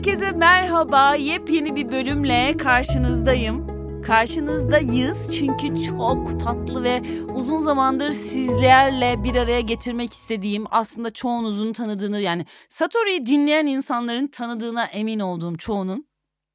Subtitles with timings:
[0.00, 1.14] Herkese merhaba.
[1.14, 3.66] Yepyeni bir bölümle karşınızdayım.
[4.02, 7.02] Karşınızdayız çünkü çok tatlı ve
[7.34, 14.84] uzun zamandır sizlerle bir araya getirmek istediğim aslında çoğunuzun tanıdığını yani Satori'yi dinleyen insanların tanıdığına
[14.84, 16.06] emin olduğum çoğunun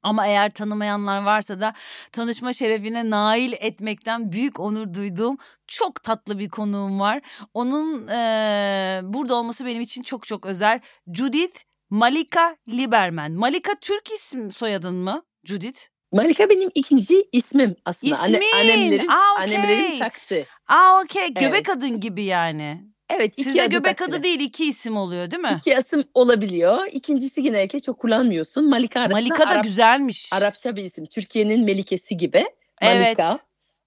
[0.02, 1.74] ama eğer tanımayanlar varsa da
[2.12, 7.20] tanışma şerefine nail etmekten büyük onur duyduğum çok tatlı bir konuğum var.
[7.54, 10.80] Onun e, burada olması benim için çok çok özel.
[11.14, 13.32] Judith Malika Liberman.
[13.32, 15.80] Malika Türk isim soyadın mı Judith?
[16.12, 18.14] Malika benim ikinci ismim aslında.
[18.14, 18.34] İsmin.
[18.34, 19.44] Anne, annemlerin, Aa, okey.
[19.56, 20.46] annemlerin taktı.
[20.68, 21.68] Aa okey göbek Evet.
[21.68, 22.82] adın gibi yani.
[23.10, 24.16] Evet iki Sizde adı göbek taktılar.
[24.18, 25.56] adı değil iki isim oluyor değil mi?
[25.60, 26.86] İki isim olabiliyor.
[26.92, 28.68] İkincisi genellikle çok kullanmıyorsun.
[28.70, 30.32] Malika arasında Malika da Arap, güzelmiş.
[30.32, 31.06] Arapça bir isim.
[31.06, 32.46] Türkiye'nin Melikesi gibi.
[32.80, 33.18] Evet.
[33.18, 33.38] Malika.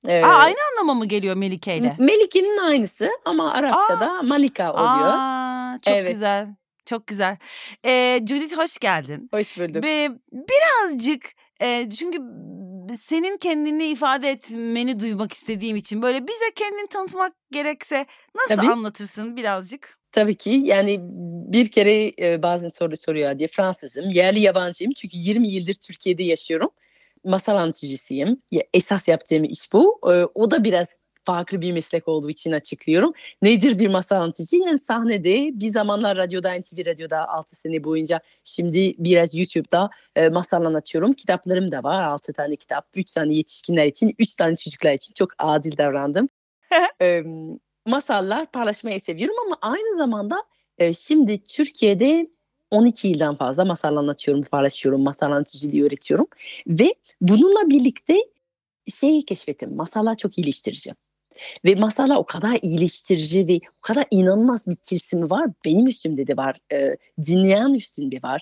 [0.07, 1.95] Ee, Aa, aynı anlama mı geliyor Melike ile?
[1.99, 5.13] Melike'nin aynısı ama Arapçada Malika oluyor.
[5.13, 6.11] Aa, çok Evet.
[6.11, 6.47] güzel.
[6.89, 7.37] Çok güzel.
[7.85, 9.29] Ee, Judith hoş geldin.
[9.33, 9.83] Hoş bulduk.
[9.83, 12.17] Ve birazcık e, çünkü
[12.95, 18.71] senin kendini ifade etmeni duymak istediğim için böyle bize kendini tanıtmak gerekse nasıl Tabii.
[18.71, 19.97] anlatırsın birazcık?
[20.11, 20.99] Tabii ki yani
[21.53, 26.69] bir kere e, bazen soru soruyor diye Fransızım, yerli yabancıyım çünkü 20 yıldır Türkiye'de yaşıyorum.
[27.23, 28.41] Masal anlatıcısıyım.
[28.51, 29.99] Ya, esas yaptığım iş bu.
[30.03, 30.97] E, o da biraz
[31.29, 33.13] farklı bir meslek olduğu için açıklıyorum.
[33.41, 34.55] Nedir bir masal anlatıcı?
[34.55, 40.65] Yani sahnede bir zamanlar radyoda, NTV Radyo'da 6 sene boyunca şimdi biraz YouTube'da e, masal
[40.65, 41.13] anlatıyorum.
[41.13, 42.87] Kitaplarım da var 6 tane kitap.
[42.95, 46.29] 3 tane yetişkinler için, 3 tane çocuklar için çok adil davrandım.
[47.01, 47.23] e,
[47.85, 50.43] masallar paylaşmayı seviyorum ama aynı zamanda
[50.77, 52.29] e, şimdi Türkiye'de
[52.71, 56.27] 12 yıldan fazla masal anlatıyorum, paylaşıyorum, masal anlatıcılığı öğretiyorum
[56.67, 58.17] ve bununla birlikte
[58.91, 59.75] şeyi keşfettim.
[59.75, 60.93] Masallar çok iyileştirici.
[61.65, 65.47] Ve masallar o kadar iyileştirici ve o kadar inanılmaz bir tilsimi var.
[65.65, 66.57] Benim üstümde de var.
[66.73, 68.41] e, dinleyen üstünde var.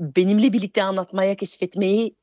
[0.00, 2.14] Benimle birlikte anlatmaya, keşfetmeyi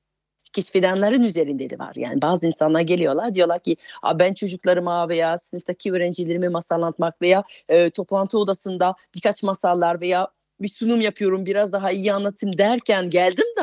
[0.54, 1.94] keşfedenlerin üzerinde de var.
[1.96, 7.44] Yani bazı insanlar geliyorlar diyorlar ki "Aa, ben çocuklarıma veya sınıftaki öğrencilerime masal anlatmak veya
[7.70, 10.28] e, toplantı odasında birkaç masallar veya
[10.62, 13.62] bir sunum yapıyorum biraz daha iyi anlatayım derken geldim de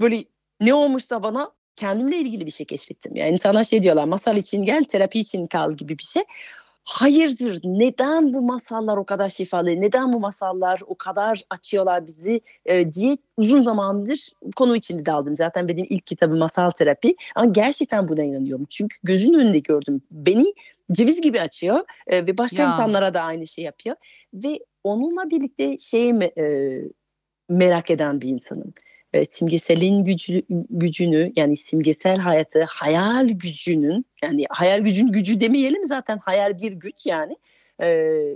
[0.00, 0.24] böyle
[0.60, 3.16] ne olmuşsa bana kendimle ilgili bir şey keşfettim.
[3.16, 6.22] Yani insanlar şey diyorlar masal için gel terapi için kal gibi bir şey.
[6.84, 12.92] Hayırdır neden bu masallar o kadar şifalı neden bu masallar o kadar açıyorlar bizi e,
[12.92, 15.36] diye uzun zamandır konu içinde daldım.
[15.36, 18.66] Zaten benim ilk kitabım masal terapi ama gerçekten buna inanıyorum.
[18.70, 20.02] Çünkü gözünün önünde gördüm.
[20.10, 20.54] Beni
[20.92, 22.68] ceviz gibi açıyor e, ve başka Ya.
[22.68, 23.96] insanlara da aynı şey yapıyor.
[24.34, 26.44] Ve onunla birlikte şeyi e,
[27.48, 28.72] merak eden bir insanım.
[29.12, 36.18] E, simgeselin gücü, gücünü yani simgesel hayatı hayal gücünün yani hayal gücün gücü demeyelim zaten
[36.18, 37.36] hayal bir güç yani
[37.82, 37.88] E,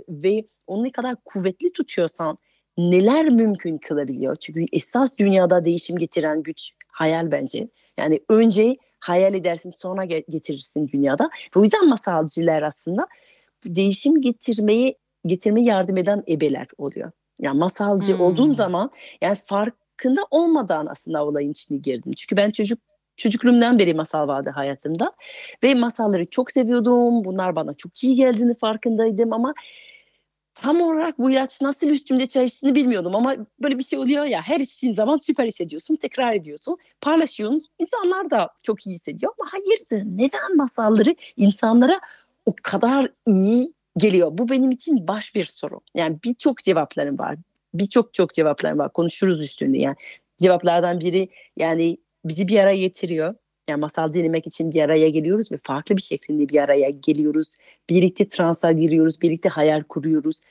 [0.09, 2.37] ve onu ne kadar kuvvetli tutuyorsan
[2.77, 4.35] neler mümkün kılabiliyor.
[4.35, 7.67] Çünkü esas dünyada değişim getiren güç hayal bence.
[7.99, 11.29] Yani önce hayal edersin sonra ge- getirirsin dünyada.
[11.55, 13.07] Ve o yüzden masalcılar aslında
[13.65, 17.11] değişim getirmeyi getirme yardım eden ebeler oluyor.
[17.41, 18.21] Yani masalcı Hmm.
[18.21, 19.37] olduğum zaman yani
[19.95, 22.13] farkında olmadan aslında olayın içine girdim.
[22.17, 22.79] Çünkü ben çocuk
[23.17, 25.11] çocukluğumdan beri masal vardı hayatımda
[25.63, 27.25] ve masalları çok seviyordum.
[27.25, 29.53] Bunlar bana çok iyi geldiğini farkındaydım ama
[30.55, 34.59] tam olarak bu ilaç nasıl üstümde çalıştığını bilmiyordum ama böyle bir şey oluyor ya her
[34.59, 37.61] içtiğin zaman süper hissediyorsun, tekrar ediyorsun, paylaşıyorsun.
[37.79, 41.99] İnsanlar da çok iyi hissediyor ama hayırdır neden masalları insanlara
[42.45, 44.29] o kadar iyi geliyor?
[44.31, 45.79] Bu benim için baş bir soru.
[45.95, 47.35] Yani birçok cevaplarım var.
[47.79, 48.93] Birçok çok cevaplarım var.
[48.93, 49.95] Konuşuruz üstünde yani.
[50.37, 53.35] Cevaplardan biri yani bizi bir araya getiriyor.
[53.69, 57.57] Yani masal dinlemek için bir araya geliyoruz ve farklı bir şekilde bir araya geliyoruz.
[57.89, 60.41] Birlikte transa giriyoruz, birlikte hayal kuruyoruz.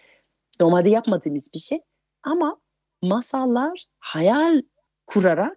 [0.61, 1.81] Normalde yapmadığımız bir şey.
[2.23, 2.57] Ama
[3.03, 4.63] masallar hayal
[5.07, 5.57] kurarak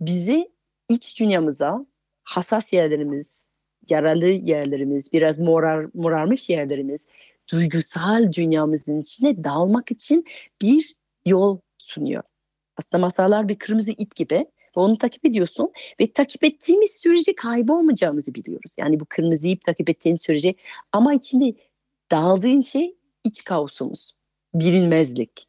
[0.00, 0.50] bizi
[0.88, 1.86] iç dünyamıza,
[2.24, 3.48] hassas yerlerimiz,
[3.88, 7.08] yaralı yerlerimiz, biraz morar, morarmış yerlerimiz,
[7.52, 10.24] duygusal dünyamızın içine dalmak için
[10.62, 10.94] bir
[11.26, 12.22] yol sunuyor.
[12.76, 14.46] Aslında masallar bir kırmızı ip gibi
[14.76, 18.76] ve onu takip ediyorsun ve takip ettiğimiz sürece kaybolmayacağımızı biliyoruz.
[18.78, 20.54] Yani bu kırmızı ip takip ettiğin sürece
[20.92, 21.54] ama içinde
[22.10, 24.12] daldığın şey iç kaosumuz,
[24.54, 25.48] bilinmezlik.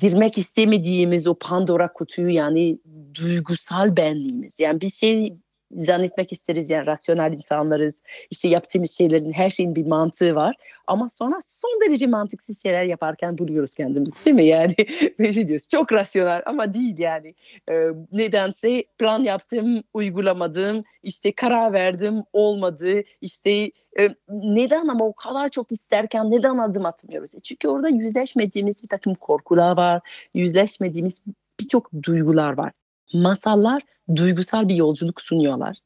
[0.00, 2.78] Girmek istemediğimiz o Pandora kutuyu yani
[3.14, 4.60] duygusal benliğimiz.
[4.60, 5.36] Yani bir şey
[5.76, 8.02] zannetmek isteriz yani rasyonel insanlarız.
[8.30, 10.56] İşte yaptığımız şeylerin her şeyin bir mantığı var.
[10.86, 14.44] Ama sonra son derece mantıksız şeyler yaparken buluyoruz kendimizi değil mi?
[14.44, 14.74] Yani
[15.18, 17.34] böyle şey diyoruz çok rasyonel ama değil yani.
[17.70, 23.02] Ee, nedense plan yaptım, uygulamadım, işte karar verdim, olmadı.
[23.20, 27.34] İşte e, neden ama o kadar çok isterken neden adım atmıyoruz?
[27.34, 30.00] E, Çünkü orada yüzleşmediğimiz bir takım korkular var,
[30.34, 31.22] yüzleşmediğimiz
[31.60, 32.72] birçok duygular var.
[33.12, 33.82] Masallar
[34.16, 35.76] duygusal bir yolculuk sunuyorlar.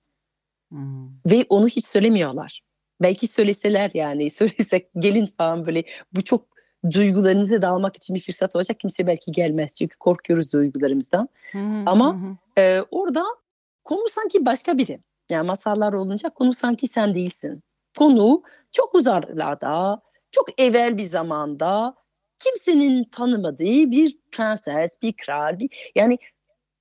[0.70, 1.08] Hmm.
[1.26, 2.61] Ve onu hiç söylemiyorlar.
[3.02, 6.56] Belki söyleseler yani söylesek gelin falan böyle bu çok
[6.93, 8.81] duygularınıza dalmak için bir fırsat olacak.
[8.81, 11.28] Kimse belki gelmez çünkü korkuyoruz duygularımızdan.
[11.52, 12.17] Hı, Ama.
[12.58, 13.25] E, orada
[13.84, 15.00] konu sanki başka biri.
[15.31, 17.62] Yani masallar olunca konu sanki sen değilsin.
[17.99, 18.43] Konu
[18.73, 21.94] çok uzaklarda, çok evvel bir zamanda
[22.38, 26.19] kimsenin tanımadığı bir prenses, bir kral, bir yani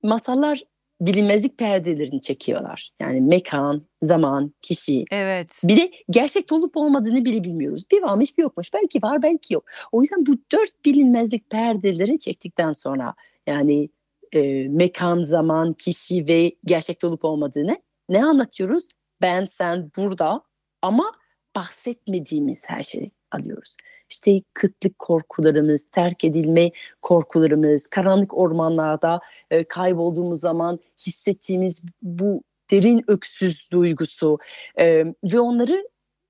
[0.06, 0.62] masallar
[1.00, 2.90] bilinmezlik perdelerini çekiyorlar.
[3.00, 5.04] Yani mekan, zaman, kişi.
[5.10, 5.60] Evet.
[5.64, 7.84] Bir de gerçek olup olmadığını bile bilmiyoruz.
[7.90, 8.74] Bir varmış bir yokmuş.
[8.74, 9.64] Belki var belki yok.
[9.92, 13.14] O yüzden bu dört bilinmezlik perdeleri çektikten sonra
[13.46, 13.88] yani
[14.32, 17.76] e, mekan, zaman, kişi ve gerçek olup olmadığını
[18.08, 18.88] ne anlatıyoruz?
[19.20, 20.42] Ben, sen, burada
[20.82, 21.12] ama
[21.56, 23.76] bahsetmediğimiz her şeyi alıyoruz.
[24.10, 26.70] İşte kıtlık korkularımız, terk edilme
[27.02, 29.20] korkularımız, karanlık ormanlarda
[29.50, 34.38] e, kaybolduğumuz zaman hissettiğimiz bu derin öksüz duygusu
[34.78, 35.88] e, ve onları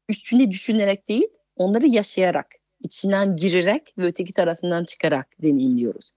[0.09, 2.47] üstüne düşünerek değil, onları yaşayarak,
[2.81, 6.13] içinden girerek ve öteki tarafından çıkarak deneyimliyoruz.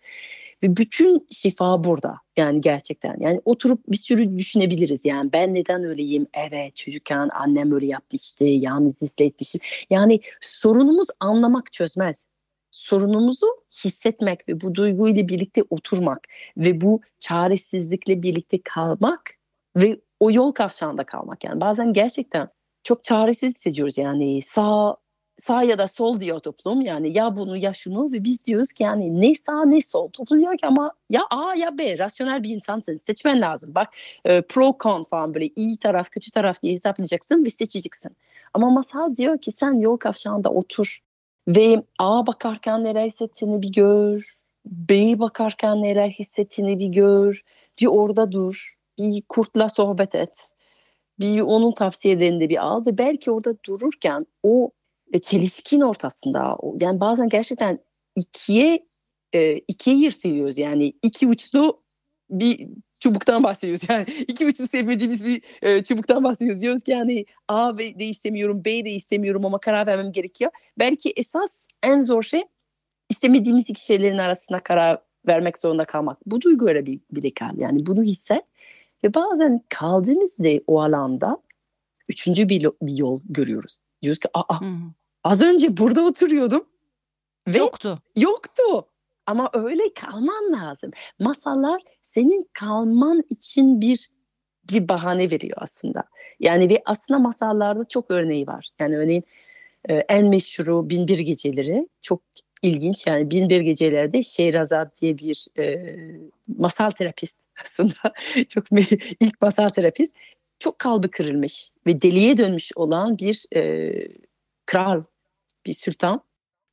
[0.63, 3.17] Ve bütün şifa burada yani gerçekten.
[3.19, 5.05] Yani oturup bir sürü düşünebiliriz.
[5.05, 6.27] Yani ben neden öyleyim?
[6.33, 8.45] Evet çocukken annem öyle yapmıştı.
[8.45, 9.61] Yalnız hissetmiştim.
[9.89, 12.27] Yani sorunumuz anlamak çözmez.
[12.71, 13.47] Sorunumuzu
[13.83, 16.27] hissetmek ve bu duyguyla birlikte oturmak
[16.57, 19.31] ve bu çaresizlikle birlikte kalmak
[19.75, 21.43] ve o yol kavşağında kalmak.
[21.43, 22.49] Yani bazen gerçekten
[22.83, 24.97] çok çaresiz hissediyoruz yani sağ
[25.39, 26.81] sağ ya da sol diyor toplum.
[26.81, 30.09] Yani ya bunu ya şunu ve biz diyoruz ki yani ne sağ ne sol.
[30.09, 33.75] Toplum diyor ki ama ya A ya B rasyonel bir insansın seçmen lazım.
[33.75, 33.89] Bak
[34.25, 38.11] e, pro con falan böyle iyi taraf kötü taraf diye hesaplayacaksın ve seçeceksin.
[38.53, 40.99] Ama masal diyor ki sen yol kavşağında otur
[41.47, 44.35] ve A bakarken neler hissettiğini bir gör.
[44.65, 47.41] B bakarken neler hissettiğini bir gör.
[47.81, 48.75] Bir orada dur.
[48.99, 50.49] Bir kurtla sohbet et.
[51.19, 54.71] Bir onun tavsiyelerini de bir al ve belki orada dururken o
[55.21, 56.57] çelişkin ortasında.
[56.81, 57.79] Yani bazen gerçekten
[58.15, 58.85] ikiye
[59.33, 60.57] e, ikiye yırtıyoruz.
[60.57, 61.81] Yani iki uçlu
[62.29, 62.67] bir
[62.99, 63.83] çubuktan bahsediyoruz.
[63.89, 66.61] Yani iki uçlu sevmediğimiz bir e, çubuktan bahsediyoruz.
[66.61, 70.51] Diyoruz ki yani A de istemiyorum, B de istemiyorum ama karar vermem gerekiyor.
[70.79, 72.43] Belki esas en zor şey
[73.09, 76.17] istemediğimiz iki şeylerin arasında karar vermek zorunda kalmak.
[76.25, 77.57] Bu duygu öyle bir, bile kal.
[77.57, 78.43] Yani bunu hisset.
[79.03, 81.37] Ve bazen kaldığımızda o alanda
[82.09, 83.79] üçüncü bir, bir yol görüyoruz.
[84.01, 84.93] Diyoruz ki aa Hı-hı.
[85.23, 86.65] Az önce burada oturuyordum.
[87.47, 87.99] Ve yoktu.
[88.15, 88.87] Yoktu.
[89.25, 90.91] Ama öyle kalman lazım.
[91.19, 94.09] Masallar senin kalman için bir
[94.71, 96.03] bir bahane veriyor aslında.
[96.39, 98.69] Yani ve aslında masallarda çok örneği var.
[98.79, 99.23] Yani örneğin
[99.89, 102.21] e, en meşhuru Binbir Geceleri çok
[102.61, 103.07] ilginç.
[103.07, 105.95] Yani Binbir Geceler'de Şehrazat diye bir e,
[106.57, 108.13] masal terapist aslında.
[108.49, 108.65] çok
[109.19, 110.13] ilk masal terapist.
[110.59, 113.91] Çok kalbi kırılmış ve deliye dönmüş olan bir e,
[114.65, 115.03] kral,
[115.69, 116.21] bir sultan.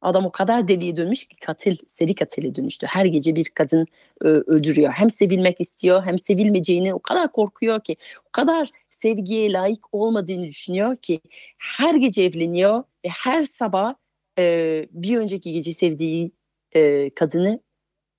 [0.00, 2.86] Adam o kadar deliye dönmüş ki katil, seri katile dönüştü.
[2.86, 3.86] Her gece bir kadın
[4.20, 4.92] ö, öldürüyor.
[4.92, 7.96] Hem sevilmek istiyor hem sevilmeyeceğini o kadar korkuyor ki.
[8.28, 11.20] O kadar sevgiye layık olmadığını düşünüyor ki
[11.58, 13.94] her gece evleniyor ve her sabah
[14.38, 16.32] e, bir önceki gece sevdiği
[16.72, 17.60] e, kadını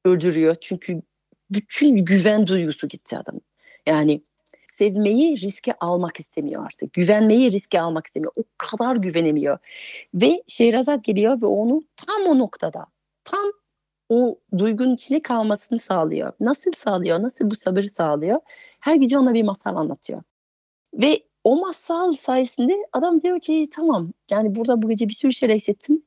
[0.05, 0.55] öldürüyor.
[0.61, 1.01] Çünkü
[1.49, 3.39] bütün güven duygusu gitti adam.
[3.85, 4.21] Yani
[4.77, 6.93] sevmeyi riske almak istemiyor artık.
[6.93, 8.31] Güvenmeyi riske almak istemiyor.
[8.35, 9.57] O kadar güvenemiyor.
[10.13, 12.85] Ve Şehrazat geliyor ve onu tam o noktada,
[13.23, 13.51] tam
[14.09, 16.33] o duygunun içine kalmasını sağlıyor.
[16.39, 17.21] Nasıl sağlıyor?
[17.21, 18.39] Nasıl bu sabırı sağlıyor?
[18.79, 20.23] Her gece ona bir masal anlatıyor.
[20.93, 25.49] Ve o masal sayesinde adam diyor ki tamam yani burada bu gece bir sürü şey
[25.49, 26.03] hissettim.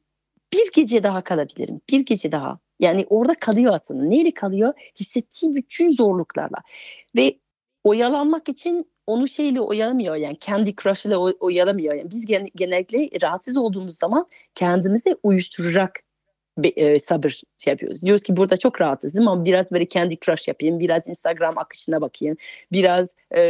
[0.53, 1.81] Bir gece daha kalabilirim.
[1.91, 2.59] Bir gece daha.
[2.81, 4.05] Yani orada kalıyor aslında.
[4.05, 4.75] Neyle kalıyor?
[5.01, 6.59] Hissettiği bütün zorluklarla.
[7.17, 7.39] Ve
[7.85, 11.95] oyalanmak için onu şeyle oyalamıyor yani kendi crush ile oyalamıyor.
[11.95, 16.01] Yani biz gen- genellikle rahatsız olduğumuz zaman kendimizi uyuşturarak
[16.59, 18.03] bir, e, sabır şey yapıyoruz.
[18.03, 22.37] Diyoruz ki burada çok rahatsızım ama biraz böyle kendi crush yapayım, biraz Instagram akışına bakayım,
[22.73, 23.43] biraz e,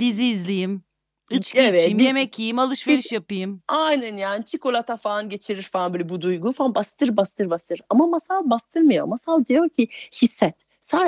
[0.00, 0.82] dizi izleyeyim.
[1.30, 3.62] İçki evet, içeyim, bir, yemek yiyeyim, alışveriş bir, yapayım.
[3.68, 7.80] Aynen yani çikolata falan geçirir falan böyle bu duygu falan bastır bastır bastır.
[7.88, 9.06] Ama masal bastırmıyor.
[9.06, 9.88] Masal diyor ki
[10.22, 10.54] hisset.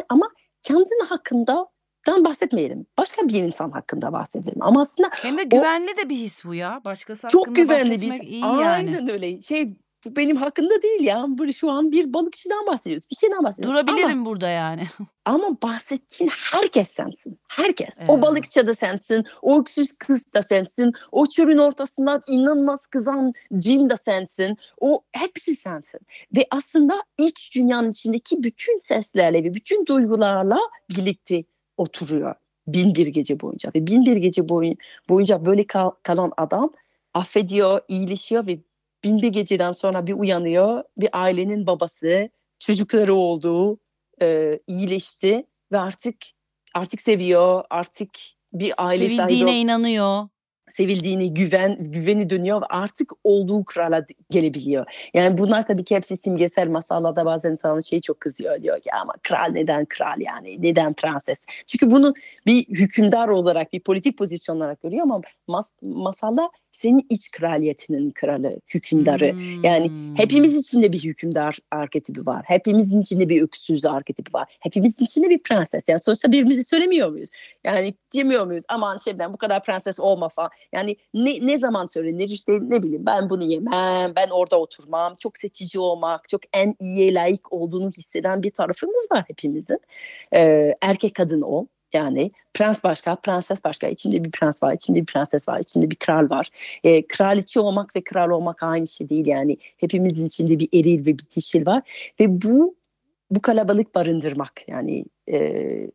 [0.08, 0.30] Ama
[0.62, 1.66] kendin hakkında
[2.06, 2.86] dan bahsetmeyelim.
[2.98, 4.62] Başka bir insan hakkında bahsedelim.
[4.62, 6.80] Ama aslında hem de güvenli o, de bir his bu ya.
[6.84, 8.22] Başkası çok güvenli bir his.
[8.22, 9.12] Iyi Aynen yani.
[9.12, 9.42] öyle.
[9.42, 11.24] Şey bu benim hakkında değil ya.
[11.28, 13.10] Böyle şu an bir balıkçıdan bahsediyoruz.
[13.10, 13.74] Bir şeyden bahsediyoruz.
[13.74, 14.86] Durabilirim ama, burada yani.
[15.24, 17.38] ama bahsettiğin herkes sensin.
[17.48, 17.88] Herkes.
[17.98, 18.10] Evet.
[18.10, 19.24] O balıkçı da sensin.
[19.42, 20.92] O öksüz kız da sensin.
[21.12, 24.58] O çölün ortasından inanılmaz kızan cin de sensin.
[24.80, 26.00] O hepsi sensin.
[26.36, 30.58] Ve aslında iç dünyanın içindeki bütün seslerle ve bütün duygularla
[30.90, 31.44] birlikte
[31.80, 32.34] oturuyor.
[32.66, 33.70] Bin bir gece boyunca.
[33.74, 34.48] Ve bin bir gece
[35.08, 36.72] boyunca böyle kal- kalan adam
[37.14, 38.58] affediyor, iyileşiyor ve
[39.04, 40.84] bin bir geceden sonra bir uyanıyor.
[40.96, 43.78] Bir ailenin babası, çocukları olduğu
[44.22, 46.16] e, iyileşti ve artık
[46.74, 48.10] artık seviyor, artık
[48.52, 49.58] bir aile Sevildiğine sahibi.
[49.58, 50.28] inanıyor
[50.70, 55.10] sevildiğini, güven güveni dönüyor ve artık olduğu krala gelebiliyor.
[55.14, 59.12] Yani bunlar tabii ki hepsi simgesel masallarda bazen insanın şeyi çok kızıyor diyor ki ama
[59.22, 61.46] kral neden kral yani neden prenses?
[61.66, 62.14] Çünkü bunu
[62.46, 68.60] bir hükümdar olarak bir politik pozisyon olarak görüyor ama mas masalda senin iç kraliyetinin kralı,
[68.74, 69.32] hükümdarı.
[69.32, 69.64] Hmm.
[69.64, 72.44] Yani hepimiz içinde bir hükümdar arketipi var.
[72.46, 74.56] Hepimizin içinde bir öksüz arketipi var.
[74.60, 75.88] Hepimizin içinde bir prenses.
[75.88, 77.28] Yani sonuçta birbirimizi söylemiyor muyuz?
[77.64, 78.64] Yani demiyor muyuz?
[78.68, 80.50] Aman şey ben bu kadar prenses olma falan.
[80.72, 85.14] Yani ne, ne zaman söylenir işte ne bileyim ben bunu yemem, ben orada oturmam.
[85.14, 89.80] Çok seçici olmak, çok en iyiye layık olduğunu hisseden bir tarafımız var hepimizin.
[90.34, 91.66] Ee, erkek kadın ol.
[91.92, 93.88] Yani prens başka, prenses başka.
[93.88, 96.48] İçinde bir prens var, içinde bir prenses var, içinde bir kral var.
[96.84, 99.56] E, kraliçe olmak ve kral olmak aynı şey değil yani.
[99.76, 101.82] Hepimizin içinde bir eril ve bir dişil var.
[102.20, 102.74] Ve bu
[103.30, 105.90] bu kalabalık barındırmak yani e,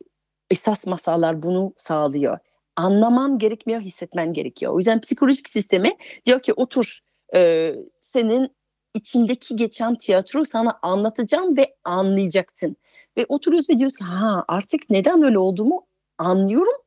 [0.50, 2.38] esas masallar bunu sağlıyor.
[2.76, 4.74] Anlaman gerekmiyor, hissetmen gerekiyor.
[4.74, 5.92] O yüzden psikolojik sistemi
[6.26, 7.00] diyor ki otur
[7.36, 7.72] e,
[8.02, 8.52] senin
[8.94, 12.78] içindeki geçen tiyatro sana anlatacağım ve anlayacaksın.
[13.18, 16.82] Ve oturuyoruz ve diyoruz ki ha artık neden öyle olduğumu anlıyorum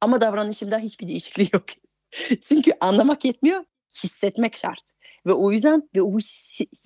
[0.00, 1.64] ama davranışımda hiçbir değişikliği yok.
[2.40, 3.64] Çünkü anlamak yetmiyor,
[4.04, 4.82] hissetmek şart.
[5.26, 6.18] Ve o yüzden ve o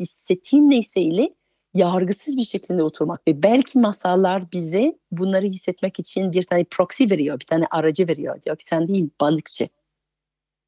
[0.00, 1.34] hissettiğin neyseyle
[1.74, 7.40] yargısız bir şekilde oturmak ve belki masallar bize bunları hissetmek için bir tane proxy veriyor,
[7.40, 8.42] bir tane aracı veriyor.
[8.42, 9.68] Diyor ki sen değil balıkçı.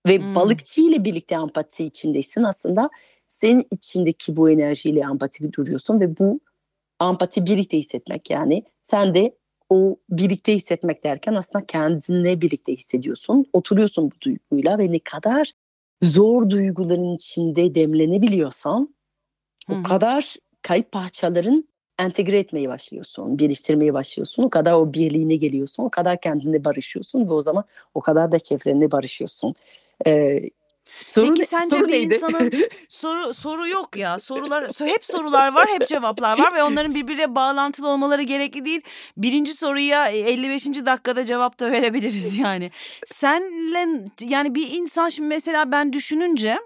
[0.07, 0.35] Ve hmm.
[0.35, 2.91] balıkçı ile birlikte empati içindeysin aslında.
[3.29, 6.41] Senin içindeki bu enerjiyle empati duruyorsun ve bu
[7.11, 8.63] empati birlikte hissetmek yani.
[8.83, 9.37] Sen de
[9.71, 13.47] o birlikte hissetmek derken aslında kendinle birlikte hissediyorsun.
[13.53, 15.53] Oturuyorsun bu duyguyla ve ne kadar
[16.03, 18.95] zor duyguların içinde demlenebiliyorsan
[19.67, 19.79] Hı-hı.
[19.79, 21.69] o kadar kayıp parçaların
[21.99, 24.43] entegre etmeyi başlıyorsun, geliştirmeyi başlıyorsun.
[24.43, 28.39] O kadar o birliğine geliyorsun, o kadar kendine barışıyorsun ve o zaman o kadar da
[28.39, 29.55] çevrenle barışıyorsun.
[30.07, 30.51] Ee,
[31.01, 32.15] Soru, Peki sence soru bir neydi?
[32.15, 32.53] insanın
[32.89, 34.19] soru soru yok ya.
[34.19, 38.81] Sorular hep sorular var, hep cevaplar var ve onların birbiriyle bağlantılı olmaları gerekli değil.
[39.17, 40.67] Birinci soruya 55.
[40.67, 42.71] E, dakikada cevap da verebiliriz yani.
[43.07, 46.59] Senle yani bir insan şimdi mesela ben düşününce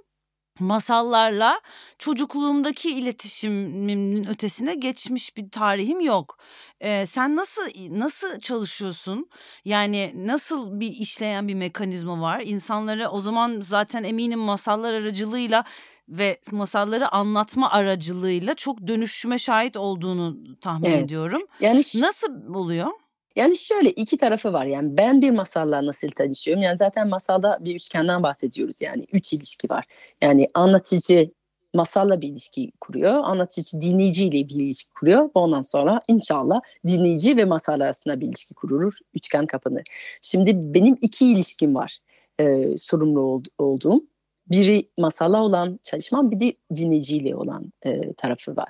[0.59, 1.61] masallarla
[1.99, 6.39] çocukluğumdaki iletişimin ötesine geçmiş bir tarihim yok.
[6.81, 9.31] Ee, sen nasıl nasıl çalışıyorsun?
[9.65, 12.41] Yani nasıl bir işleyen bir mekanizma var?
[12.41, 15.65] İnsanları o zaman zaten eminim masallar aracılığıyla
[16.09, 21.05] ve masalları anlatma aracılığıyla çok dönüşüme şahit olduğunu tahmin evet.
[21.05, 21.43] ediyorum.
[21.61, 22.91] Yani nasıl oluyor?
[23.37, 24.67] Yani şöyle iki tarafı var.
[24.67, 26.63] Yani ben bir masalla nasıl tanışıyorum?
[26.63, 28.81] Yani zaten masalda bir üçgenden bahsediyoruz.
[28.81, 29.85] Yani üç ilişki var.
[30.23, 31.31] Yani anlatıcı
[31.75, 33.15] masalla bir ilişki kuruyor.
[33.15, 35.31] Anlatıcı dinleyiciyle bir ilişki kuruyor.
[35.35, 38.99] Ondan sonra inşallah dinleyici ve masal arasında bir ilişki kurulur.
[39.15, 39.83] Üçgen kapanır.
[40.23, 41.99] Şimdi benim iki ilişkim var.
[42.41, 44.05] E, sorumlu ol, olduğum.
[44.51, 48.69] Biri masala olan çalışmam bir de dinleyiciyle olan e, tarafı var.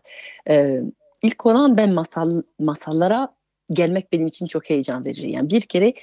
[0.49, 0.80] E,
[1.23, 3.37] ilk olan ben masal masallara
[3.73, 5.23] gelmek benim için çok heyecan verir.
[5.23, 5.94] Yani bir kere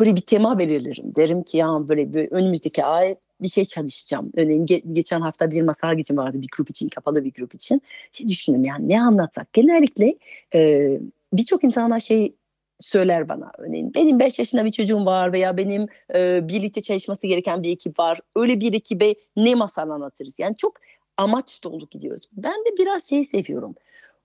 [0.00, 1.16] böyle bir tema belirlerim.
[1.16, 4.32] Derim ki ya böyle bir önümüzdeki ay bir şey çalışacağım.
[4.36, 7.82] Örneğin ge- geçen hafta bir masal gecem vardı bir grup için, kapalı bir grup için.
[8.12, 9.52] Şey düşündüm yani ne anlatsak?
[9.52, 10.14] Genellikle
[10.54, 10.90] e,
[11.32, 12.34] birçok insanlar şey
[12.80, 13.52] söyler bana.
[13.58, 17.98] Örneğin benim 5 yaşında bir çocuğum var veya benim e, birlikte çalışması gereken bir ekip
[17.98, 18.20] var.
[18.36, 20.38] Öyle bir ekibe ne masal anlatırız?
[20.38, 20.76] Yani çok
[21.16, 22.28] amaç dolu gidiyoruz.
[22.32, 23.74] Ben de biraz şey seviyorum.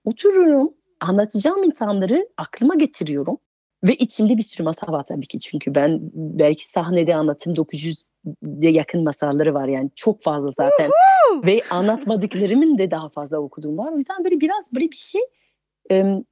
[0.04, 3.38] Otururum anlatacağım insanları aklıma getiriyorum.
[3.84, 5.40] Ve içinde bir sürü masal var tabii ki.
[5.40, 9.68] Çünkü ben belki sahnede anlatım 900'e yakın masalları var.
[9.68, 10.90] Yani çok fazla zaten.
[11.46, 13.92] Ve anlatmadıklarımın da daha fazla okuduğum var.
[13.92, 15.20] O yüzden böyle biraz böyle bir şey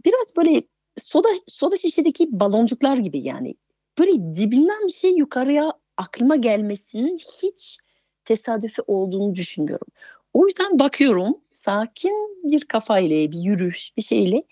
[0.04, 0.62] biraz böyle
[0.98, 3.54] soda, soda şişedeki baloncuklar gibi yani.
[3.98, 7.78] Böyle dibinden bir şey yukarıya aklıma gelmesinin hiç
[8.24, 9.86] tesadüfi olduğunu düşünmüyorum.
[10.34, 14.42] O yüzden bakıyorum sakin bir kafayla, bir yürüyüş, bir şeyle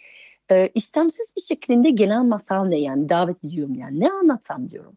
[0.50, 4.96] e, istemsiz bir şekilde gelen masal ne yani davet ediyorum yani ne anlatsam diyorum.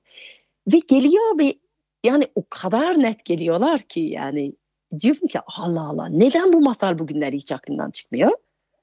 [0.73, 1.55] Ve geliyor ve
[2.03, 4.53] yani o kadar net geliyorlar ki yani
[4.99, 8.31] diyorum ki Allah Allah neden bu masal bugünler hiç aklımdan çıkmıyor?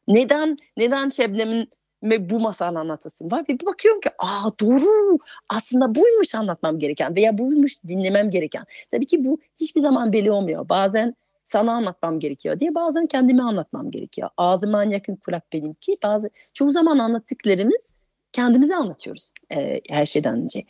[0.08, 1.68] Neden neden Şebnem'in
[2.02, 7.38] bu masal anlatasım var ve bir bakıyorum ki aa doğru aslında buymuş anlatmam gereken veya
[7.38, 8.64] buymuş dinlemem gereken.
[8.90, 10.68] Tabii ki bu hiçbir zaman belli olmuyor.
[10.68, 11.14] Bazen
[11.48, 14.30] sana anlatmam gerekiyor diye bazen kendime anlatmam gerekiyor.
[14.36, 15.96] Ağzıma yakın kulak benimki.
[16.02, 17.94] Bazı çoğu zaman anlattıklarımız
[18.32, 20.64] kendimize anlatıyoruz e, her şeyden önce.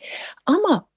[0.45, 0.87] Ama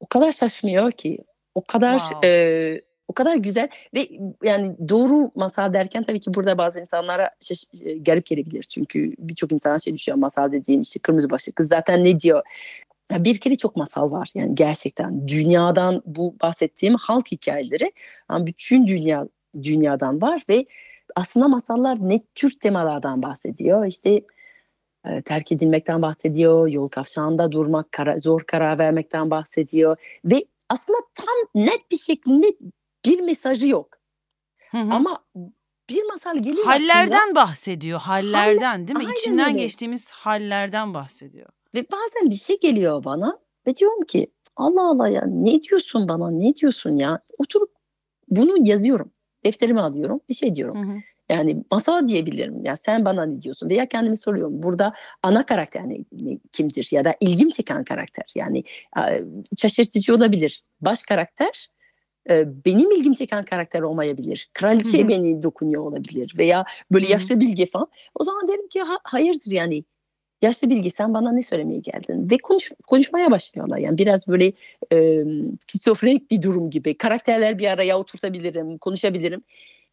[0.00, 1.18] o kadar şaşmıyor ki
[1.54, 2.28] o kadar wow.
[2.28, 4.08] e, o kadar güzel ve
[4.42, 8.62] yani doğru masal derken tabii ki burada bazı insanlara şaş, e, garip gelebilir.
[8.62, 12.42] Çünkü birçok insan şey düşünüyor masal dediğin işte kırmızı başlı kız zaten ne diyor?
[13.10, 14.30] Bir kere çok masal var.
[14.34, 17.92] Yani gerçekten dünyadan bu bahsettiğim halk hikayeleri
[18.30, 19.28] yani bütün dünya
[19.62, 20.66] dünyadan var ve
[21.16, 23.86] aslında masallar ne tür temalardan bahsediyor?
[23.86, 24.22] İşte
[25.06, 31.64] e, terk edilmekten bahsediyor yol kavşağında durmak kara, zor karar vermekten bahsediyor ve aslında tam
[31.64, 32.46] net bir şekilde
[33.04, 33.88] bir mesajı yok.
[34.70, 34.94] Hı hı.
[34.94, 35.24] ama
[35.88, 39.12] bir masal geliyor hallerden aklında, bahsediyor hallerden değil mi?
[39.12, 39.62] İçinden öyle.
[39.62, 44.26] geçtiğimiz hallerden bahsediyor ve bazen bir şey geliyor bana ve diyorum ki
[44.56, 47.70] Allah Allah ya ne diyorsun bana ne diyorsun ya oturup
[48.28, 49.10] bunu yazıyorum
[49.44, 50.88] defterimi alıyorum bir şey diyorum.
[50.88, 50.96] Hı hı.
[51.28, 52.64] Yani masal diyebilirim.
[52.64, 53.68] Ya sen bana ne diyorsun?
[53.68, 54.62] Veya kendimi soruyorum.
[54.62, 56.88] Burada ana karakter ne, ne, kimdir?
[56.92, 58.24] Ya da ilgim çeken karakter.
[58.34, 58.64] Yani
[59.58, 60.64] şaşırtıcı olabilir.
[60.80, 61.68] Baş karakter
[62.30, 64.50] e, benim ilgim çeken karakter olmayabilir.
[64.54, 65.08] Kraliçe Hı-hı.
[65.08, 66.34] beni dokunuyor olabilir.
[66.38, 67.88] Veya böyle yaşlı bilgi falan.
[68.14, 69.84] O zaman derim ki ha, hayırdır yani
[70.44, 72.30] yaşlı bilgi sen bana ne söylemeye geldin?
[72.30, 73.78] Ve konuş, konuşmaya başlıyorlar.
[73.78, 74.52] Yani biraz böyle
[74.92, 75.24] e,
[75.60, 76.98] skizofrenik bir durum gibi.
[76.98, 79.42] Karakterler bir araya oturtabilirim konuşabilirim.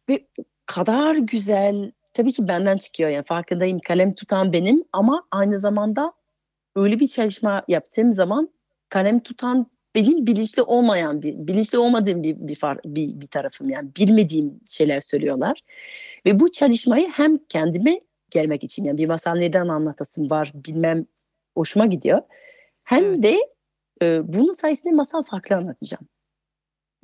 [0.08, 0.26] Ve
[0.66, 3.10] kadar güzel tabii ki benden çıkıyor.
[3.10, 6.12] Yani farkındayım kalem tutan benim ama aynı zamanda
[6.76, 8.48] öyle bir çalışma yaptığım zaman
[8.88, 13.70] kalem tutan benim bilinçli olmayan bir bilinçli olmadığım bir bir, far, bir bir tarafım.
[13.70, 15.60] Yani bilmediğim şeyler söylüyorlar.
[16.26, 18.00] Ve bu çalışmayı hem kendime
[18.32, 21.06] gelmek için yani bir masal neden anlatasın var bilmem
[21.56, 22.22] hoşuma gidiyor.
[22.84, 23.22] Hem evet.
[23.22, 23.38] de
[24.02, 26.08] e, bunun sayesinde masal farklı anlatacağım.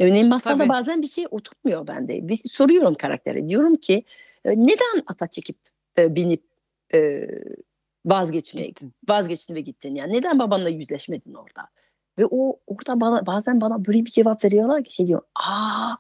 [0.01, 0.69] Örneğin masalda Tabii.
[0.69, 2.29] bazen bir şey oturmuyor bende.
[2.29, 3.49] Bir soruyorum karaktere.
[3.49, 4.05] Diyorum ki
[4.45, 5.59] e, neden ata çekip
[5.99, 6.45] e, binip
[6.95, 7.29] e,
[8.07, 8.73] vazgeçmeye
[9.09, 11.69] vazgeçtin ve gittin yani neden babanla yüzleşmedin orada
[12.19, 15.95] ve o orada bana bazen bana böyle bir cevap veriyorlar ki şey diyor aa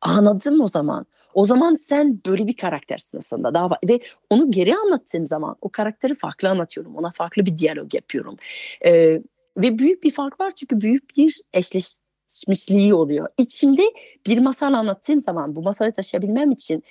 [0.00, 5.26] anladım o zaman o zaman sen böyle bir karaktersin aslında daha ve onu geri anlattığım
[5.26, 6.96] zaman o karakteri farklı anlatıyorum.
[6.96, 8.36] Ona farklı bir diyalog yapıyorum.
[8.84, 9.22] Ee,
[9.56, 13.28] ve büyük bir fark var çünkü büyük bir eşleşmişliği oluyor.
[13.38, 13.82] İçinde
[14.26, 16.82] bir masal anlattığım zaman bu masalı taşıyabilmem için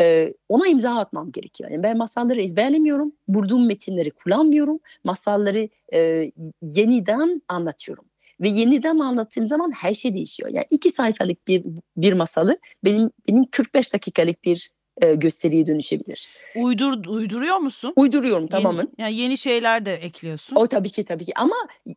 [0.00, 1.70] e, ona imza atmam gerekiyor.
[1.70, 6.32] Yani ben masalları ezberlemiyorum, bulduğum metinleri kullanmıyorum, masalları e,
[6.62, 8.04] yeniden anlatıyorum
[8.40, 10.50] ve yeniden anlattığım zaman her şey değişiyor.
[10.52, 11.64] Yani iki sayfalık bir
[11.96, 14.70] bir masalı benim benim 45 dakikalık bir
[15.00, 16.28] e, gösteriye dönüşebilir.
[16.56, 17.92] Uydur uyduruyor musun?
[17.96, 18.82] Uyduruyorum tamamen.
[18.82, 20.56] Yeni, yani yeni şeyler de ekliyorsun.
[20.56, 21.56] O tabii ki tabii ki ama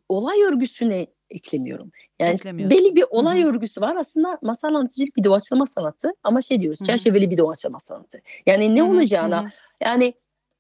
[0.10, 1.92] olay örgüsüne eklemiyorum.
[2.20, 3.50] Yani belli bir olay Hı-hı.
[3.50, 3.96] örgüsü var.
[3.96, 6.88] Aslında masal anlatıcılık bir doğaçlama sanatı ama şey diyoruz Hı-hı.
[6.88, 8.22] çerçeveli bir doğaçlama sanatı.
[8.46, 8.90] Yani ne Hı-hı.
[8.90, 9.50] olacağına Hı-hı.
[9.82, 10.14] yani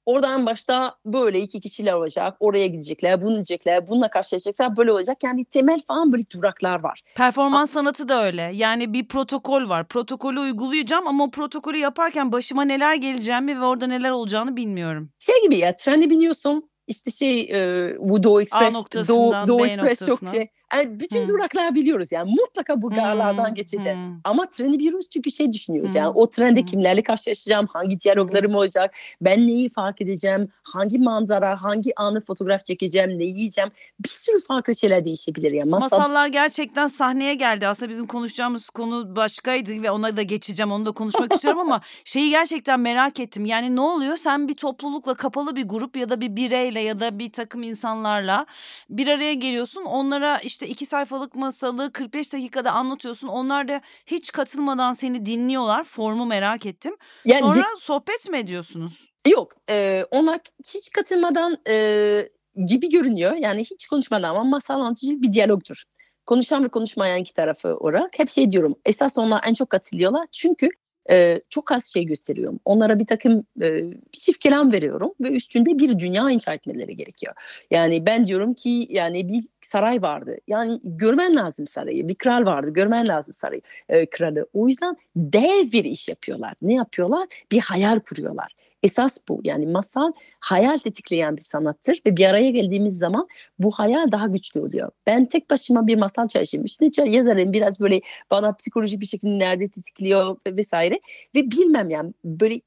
[0.06, 2.38] Oradan başta böyle iki kişiler olacak.
[2.40, 4.78] Oraya gidecekler, bunu diyecekler, bununla karşılaşacaklar.
[4.78, 5.18] Böyle olacak.
[5.24, 7.02] Yani temel falan böyle duraklar var.
[7.16, 8.52] Performans A- sanatı da öyle.
[8.54, 9.88] Yani bir protokol var.
[9.88, 15.10] Protokolü uygulayacağım ama o protokolü yaparken başıma neler geleceğimi ve orada neler olacağını bilmiyorum.
[15.20, 16.72] Şey gibi ya trende biniyorsun.
[16.88, 18.74] İşte şey e, bu Doğu Express,
[19.10, 21.28] Doğu, Doğu Express çok şey yani bütün hmm.
[21.28, 23.56] duraklar biliyoruz yani mutlaka bu garlardan hmm.
[23.56, 24.00] geçeceğiz.
[24.00, 24.20] Hmm.
[24.24, 25.98] Ama treni biliyoruz çünkü şey düşünüyoruz hmm.
[25.98, 26.66] yani o trende hmm.
[26.66, 33.20] kimlerle karşılaşacağım, hangi diyaloglarım olacak, ben neyi fark edeceğim, hangi manzara, hangi anı fotoğraf çekeceğim,
[33.20, 33.72] ne yiyeceğim.
[34.00, 35.66] Bir sürü farklı şeyler değişebilir ya.
[35.66, 35.98] Masal...
[35.98, 37.68] Masallar gerçekten sahneye geldi.
[37.68, 42.30] Aslında bizim konuşacağımız konu başkaydı ve ona da geçeceğim, onu da konuşmak istiyorum ama şeyi
[42.30, 43.46] gerçekten merak ettim.
[43.46, 44.18] Yani ne oluyor?
[44.18, 48.46] Sen bir toplulukla, kapalı bir grup ya da bir bireyle ya da bir takım insanlarla
[48.90, 49.84] bir araya geliyorsun.
[49.84, 53.28] Onlara işte işte iki sayfalık masalı 45 dakikada anlatıyorsun.
[53.28, 55.84] Onlar da hiç katılmadan seni dinliyorlar.
[55.84, 56.95] Formu merak ettim.
[57.26, 59.12] Yani Sonra sohbet mi ediyorsunuz?
[59.28, 59.54] Yok.
[59.69, 60.39] E, onlar
[60.74, 62.30] hiç katılmadan e,
[62.67, 63.34] gibi görünüyor.
[63.34, 65.84] Yani hiç konuşmadan ama masal anlatıcı bir diyalogtur.
[66.26, 68.76] Konuşan ve konuşmayan iki tarafı olarak hep şey diyorum.
[68.86, 70.28] Esas onlar en çok katılıyorlar.
[70.32, 70.69] Çünkü
[71.12, 72.60] e, çok az şey gösteriyorum.
[72.65, 77.34] Onlara bir takım e, çift kelam veriyorum ve üstünde bir dünya inşa etmeleri gerekiyor.
[77.71, 80.38] Yani ben diyorum ki yani bir saray vardı.
[80.47, 82.08] Yani görmen lazım sarayı.
[82.08, 82.74] Bir kral vardı.
[82.74, 84.47] Görmen lazım sarayı, e, kralı.
[84.54, 86.54] O yüzden dev bir iş yapıyorlar.
[86.62, 87.28] Ne yapıyorlar?
[87.52, 88.56] Bir hayal kuruyorlar.
[88.84, 93.28] Esas bu yani masal hayal tetikleyen bir sanattır ve bir araya geldiğimiz zaman
[93.60, 94.91] bu hayal daha güçlü oluyor.
[95.08, 99.70] Ben tek başıma bir masal çalışayım üstüne yazarım biraz böyle bana psikolojik bir şekilde nerede
[99.70, 101.00] tetikliyor vesaire
[101.36, 102.62] ve bilmem yani böyle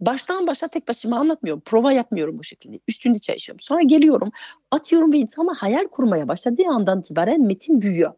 [0.00, 1.62] baştan başa tek başıma anlatmıyorum.
[1.64, 2.80] Prova yapmıyorum bu şekilde.
[2.88, 3.60] Üstünde çalışıyorum.
[3.60, 4.32] Sonra geliyorum,
[4.70, 8.12] atıyorum ve insana hayal kurmaya başladığı andan itibaren metin büyüyor.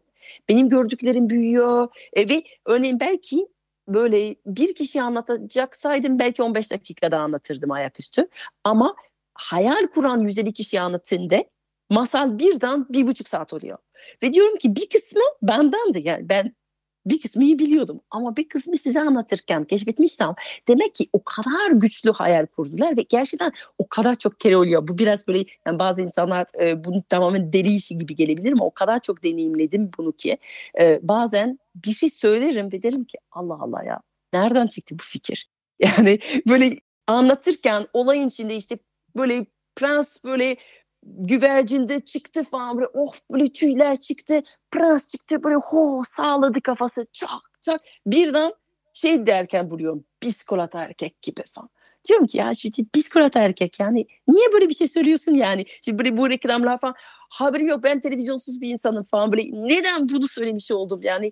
[0.49, 3.47] Benim gördüklerim büyüyor e, ve örneğin belki
[3.93, 8.27] böyle bir kişi anlatacaksaydım belki 15 dakikada anlatırdım ayaküstü.
[8.63, 8.95] Ama
[9.33, 11.43] hayal kuran 150 kişi anlatında
[11.89, 13.77] masal birden bir buçuk saat oluyor.
[14.23, 16.01] Ve diyorum ki bir kısmı bendendi.
[16.03, 16.55] Yani ben
[17.05, 20.33] bir kısmını biliyordum ama bir kısmı size anlatırken keşfetmişsem
[20.67, 24.87] demek ki o kadar güçlü hayal kurdular ve gerçekten o kadar çok kere oluyor.
[24.87, 28.73] Bu biraz böyle yani bazı insanlar e, bunu tamamen deli işi gibi gelebilir ama o
[28.73, 30.37] kadar çok deneyimledim bunu ki
[30.79, 34.01] e, bazen bir şey söylerim ve derim ki Allah Allah ya
[34.33, 35.49] nereden çıktı bu fikir?
[35.79, 36.75] Yani böyle
[37.07, 38.77] anlatırken olayın içinde işte
[39.15, 40.57] böyle prens böyle
[41.03, 47.29] güvercinde çıktı falan böyle oh böyle tüyler çıktı prens çıktı böyle ho sağladı kafası çak
[47.61, 48.53] çak birden
[48.93, 51.69] şey derken buluyorum biskolata erkek gibi falan.
[52.07, 55.65] Diyorum ki ya şimdi biskolata erkek yani niye böyle bir şey söylüyorsun yani?
[55.85, 56.95] Şimdi böyle bu reklamlar falan
[57.29, 61.31] haberim yok ben televizyonsuz bir insanım falan böyle neden bunu söylemiş oldum yani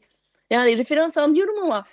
[0.49, 1.85] yani referans anlıyorum ama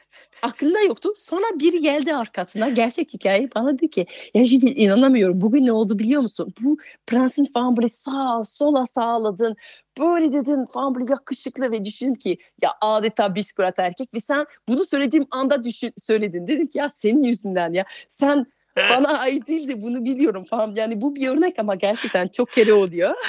[0.42, 1.12] aklında yoktu.
[1.16, 5.98] Sonra biri geldi arkasına gerçek hikaye bana dedi ki ya şimdi inanamıyorum bugün ne oldu
[5.98, 6.54] biliyor musun?
[6.60, 9.56] Bu prensin falan böyle sağ sola sağladın
[9.98, 14.84] böyle dedin falan böyle yakışıklı ve düşün ki ya adeta biskürat erkek ve sen bunu
[14.84, 16.46] söylediğim anda düşün, söyledin.
[16.46, 20.74] Dedim ki ya senin yüzünden ya sen bana ait değildi bunu biliyorum falan.
[20.74, 23.14] Yani bu bir örnek ama gerçekten çok kere oluyor.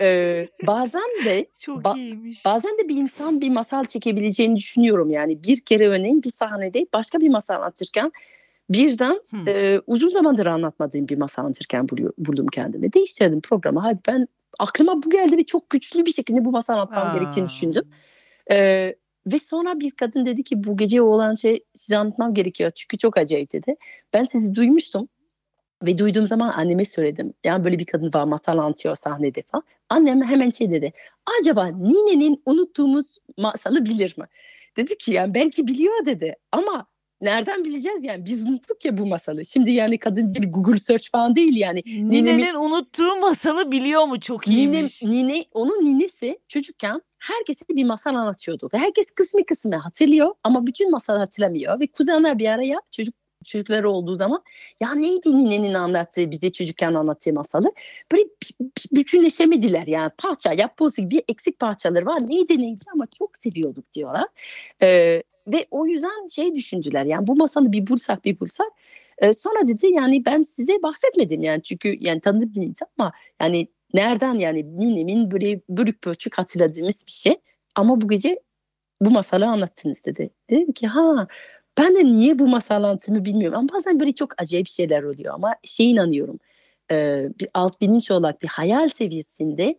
[0.00, 2.44] Ee, bazen de çok ba- iyiymiş.
[2.44, 5.10] bazen de bir insan bir masal çekebileceğini düşünüyorum.
[5.10, 8.12] Yani bir kere örneğin bir sahnede başka bir masal anlatırken
[8.70, 9.48] birden hmm.
[9.48, 12.92] e, uzun zamandır anlatmadığım bir masal anlatırken buluyor, buldum kendimi.
[12.92, 13.80] Değiştirdim programı.
[13.80, 17.14] Hadi ben aklıma bu geldi ve çok güçlü bir şekilde bu masal anlatmam Aa.
[17.18, 17.84] gerektiğini düşündüm.
[18.50, 18.94] Ee,
[19.26, 23.18] ve sonra bir kadın dedi ki bu gece olan şey size anlatmam gerekiyor çünkü çok
[23.18, 23.76] acayip dedi.
[24.14, 25.08] Ben sizi duymuştum
[25.82, 27.34] ve duyduğum zaman anneme söyledim.
[27.44, 29.64] Yani böyle bir kadın var masal anlatıyor sahnede falan.
[29.88, 30.92] Annem hemen şey dedi.
[31.40, 34.24] Acaba ninenin unuttuğumuz masalı bilir mi?
[34.76, 36.86] Dedi ki yani belki biliyor dedi ama
[37.20, 39.44] nereden bileceğiz yani biz unuttuk ya bu masalı.
[39.44, 41.82] Şimdi yani kadın bir Google search falan değil yani.
[41.86, 45.02] Ninenin Ninemin, unuttuğu masalı biliyor mu çok iyiymiş.
[45.02, 48.70] Nine, nine, onun ninesi çocukken herkese bir masal anlatıyordu.
[48.74, 51.80] Ve herkes kısmı kısmı hatırlıyor ama bütün masal hatırlamıyor.
[51.80, 53.14] Ve kuzenler bir araya çocuk
[53.46, 54.42] çocukları olduğu zaman
[54.80, 57.72] ya neydi ninenin anlattığı bize çocukken anlattığı masalı
[58.12, 58.24] böyle
[58.92, 64.26] bütünleşemediler yani parça yapboz gibi eksik parçaları var neydi neydi ama çok seviyorduk diyorlar
[64.82, 68.66] ee, ve o yüzden şey düşündüler yani bu masalı bir bulsak bir bulsak.
[69.18, 71.62] Ee, sonra dedi yani ben size bahsetmedim yani.
[71.62, 77.12] Çünkü yani tanıdığım bir insan ama yani nereden yani ninemin böyle bölük pörçük hatırladığımız bir
[77.12, 77.36] şey.
[77.74, 78.40] Ama bu gece
[79.02, 80.30] bu masalı anlattınız dedi.
[80.50, 81.26] Dedim ki ha
[81.78, 83.58] ben de niye bu masal anlattığımı bilmiyorum?
[83.58, 86.38] Ama bazen böyle çok acayip şeyler oluyor ama şey inanıyorum.
[86.90, 89.78] E, bir alt bilinç olarak bir hayal seviyesinde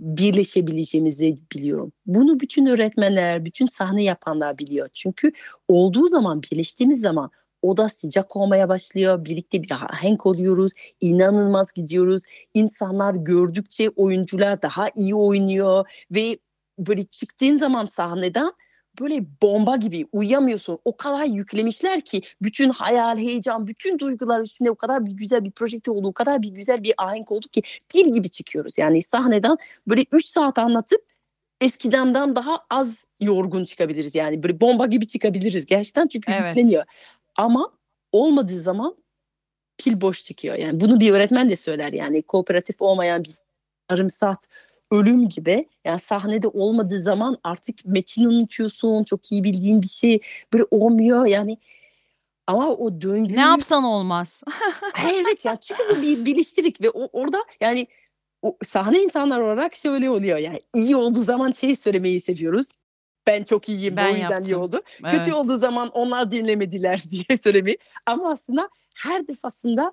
[0.00, 1.92] birleşebileceğimizi biliyorum.
[2.06, 4.88] Bunu bütün öğretmenler, bütün sahne yapanlar biliyor.
[4.94, 5.32] Çünkü
[5.68, 7.30] olduğu zaman, birleştiğimiz zaman
[7.62, 9.24] o da sıcak olmaya başlıyor.
[9.24, 10.72] Birlikte bir ahenk oluyoruz.
[11.00, 12.22] İnanılmaz gidiyoruz.
[12.54, 16.38] İnsanlar gördükçe oyuncular daha iyi oynuyor ve
[16.78, 18.52] böyle çıktığın zaman sahneden
[19.00, 20.78] böyle bomba gibi uyuyamıyorsun.
[20.84, 25.50] O kadar yüklemişler ki bütün hayal, heyecan, bütün duygular üstünde o kadar bir güzel bir
[25.50, 27.62] projekte oldu, o kadar bir güzel bir ahenk oldu ki
[27.94, 28.78] bir gibi çıkıyoruz.
[28.78, 31.00] Yani sahneden böyle 3 saat anlatıp
[31.60, 34.14] eskidenden daha az yorgun çıkabiliriz.
[34.14, 36.56] Yani böyle bomba gibi çıkabiliriz gerçekten çünkü evet.
[36.56, 36.84] yükleniyor.
[37.36, 37.72] Ama
[38.12, 38.96] olmadığı zaman
[39.78, 40.54] pil boş çıkıyor.
[40.54, 43.34] Yani bunu bir öğretmen de söyler yani kooperatif olmayan bir
[43.90, 44.48] yarım saat
[44.90, 45.68] ölüm gibi.
[45.84, 49.04] Yani sahnede olmadığı zaman artık metin unutuyorsun.
[49.04, 50.20] Çok iyi bildiğin bir şey
[50.52, 51.26] böyle olmuyor.
[51.26, 51.58] Yani
[52.46, 53.36] ama o döngü...
[53.36, 54.42] Ne yapsan olmaz.
[55.04, 57.86] evet ya çünkü bu bir biliştirik ve o, orada yani
[58.42, 62.68] o sahne insanlar olarak şöyle oluyor yani iyi olduğu zaman şey söylemeyi seviyoruz.
[63.26, 64.44] Ben çok iyiyim ben o yüzden yaptım.
[64.44, 64.82] iyi oldu.
[65.04, 65.12] Evet.
[65.12, 67.78] Kötü olduğu zaman onlar dinlemediler diye söylemeyi.
[68.06, 69.92] Ama aslında her defasında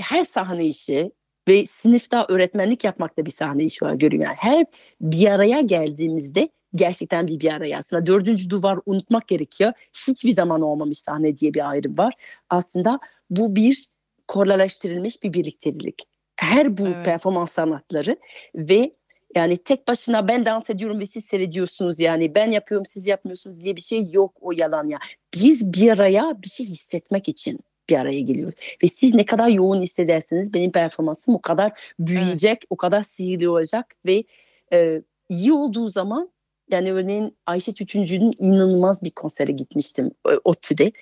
[0.00, 1.12] her sahne işi
[1.48, 4.24] ve sınıfta öğretmenlik yapmakta bir sahne işi var görüyorum.
[4.24, 4.66] Yani her
[5.00, 7.78] bir araya geldiğimizde gerçekten bir bir araya.
[7.78, 9.72] Aslında dördüncü duvar unutmak gerekiyor.
[10.08, 12.14] Hiçbir zaman olmamış sahne diye bir ayrım var.
[12.50, 13.86] Aslında bu bir
[14.28, 16.02] korlalaştırılmış bir birliktelik.
[16.36, 17.04] Her bu evet.
[17.04, 18.16] performans sanatları
[18.54, 18.92] ve
[19.36, 23.76] yani tek başına ben dans ediyorum ve siz seyrediyorsunuz yani ben yapıyorum siz yapmıyorsunuz diye
[23.76, 24.98] bir şey yok o yalan ya.
[25.34, 28.54] Biz bir araya bir şey hissetmek için bir araya geliyoruz.
[28.82, 32.66] Ve siz ne kadar yoğun hissederseniz benim performansım o kadar büyüyecek, evet.
[32.70, 34.24] o kadar sihirli olacak ve
[34.72, 36.30] e, iyi olduğu zaman
[36.70, 40.10] yani örneğin Ayşe Tütüncü'nün inanılmaz bir konsere gitmiştim
[40.44, 40.92] ODTÜ'de.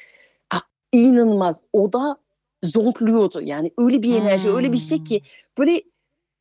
[0.93, 1.63] İnanılmaz.
[1.73, 2.17] O da
[2.65, 3.43] zonkluyordu.
[3.43, 4.57] Yani öyle bir enerji, hmm.
[4.57, 5.23] öyle bir şey ki
[5.59, 5.83] böyle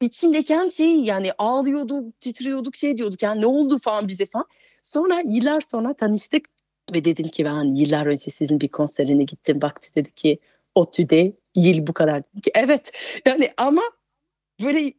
[0.02, 4.46] içindeki şey yani ağlıyorduk, titriyorduk, şey diyorduk yani ne oldu falan bize falan.
[4.84, 6.46] Sonra yıllar sonra tanıştık
[6.94, 9.62] ve dedim ki ben yıllar önce sizin bir konserine gittim.
[9.62, 10.40] Baktı dedi ki
[10.76, 12.24] o tüde yıl bu kadar.
[12.24, 12.92] Ki, evet
[13.26, 13.82] yani ama
[14.64, 14.94] böyle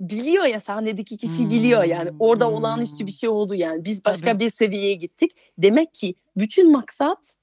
[0.00, 1.50] biliyor ya sahnedeki kişi hmm.
[1.50, 4.44] biliyor yani orada olan olağanüstü bir şey oldu yani biz başka Tabii.
[4.44, 5.32] bir seviyeye gittik.
[5.58, 7.34] Demek ki bütün maksat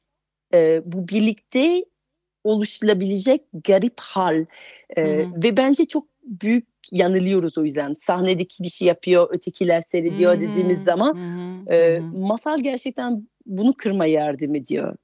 [0.54, 1.86] e, bu birlikte
[2.44, 4.46] oluşturabilecek garip hal
[4.98, 5.04] e,
[5.44, 7.94] ve bence çok büyük yanılıyoruz o yüzden.
[7.94, 10.42] Sahnedeki bir şey yapıyor, ötekiler seyrediyor hmm.
[10.42, 11.72] dediğimiz zaman hmm.
[11.72, 14.96] E, masal gerçekten bunu kırmaya yardım ediyor.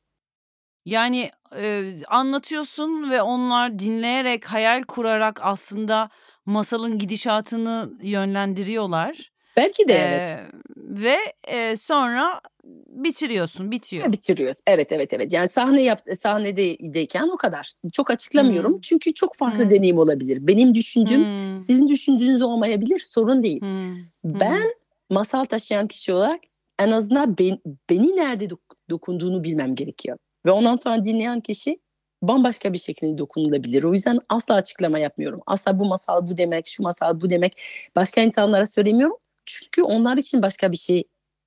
[0.86, 6.10] Yani e, anlatıyorsun ve onlar dinleyerek, hayal kurarak aslında
[6.46, 9.32] masalın gidişatını yönlendiriyorlar.
[9.58, 10.40] Belki de ee, evet.
[10.78, 12.42] Ve e, sonra
[12.88, 14.06] bitiriyorsun, bitiyor.
[14.06, 14.58] Ha, bitiriyoruz.
[14.68, 15.34] Evet, evet, evet.
[15.34, 17.74] Yani sahne yap sahnedeyken o kadar.
[17.94, 18.74] Çok açıklamıyorum.
[18.74, 18.82] Hmm.
[18.82, 19.72] Çünkü çok farklı hmm.
[19.72, 20.48] deneyim olabilir.
[20.48, 21.58] Benim düşündüğüm hmm.
[21.58, 23.00] sizin düşündüğünüz olmayabilir.
[23.00, 23.62] Sorun değil.
[23.62, 23.96] Hmm.
[24.24, 24.62] Ben
[25.10, 26.40] masal taşıyan kişi olarak
[26.80, 27.60] en azından ben,
[27.90, 30.18] beni nerede dok- dokunduğunu bilmem gerekiyor.
[30.46, 31.80] Ve ondan sonra dinleyen kişi
[32.22, 33.84] bambaşka bir şekilde dokunulabilir.
[33.84, 35.42] O yüzden asla açıklama yapmıyorum.
[35.46, 37.62] Asla bu masal bu demek, şu masal bu demek.
[37.96, 39.18] Başka insanlara söylemiyorum.
[39.46, 41.04] Çünkü onlar için başka bir şey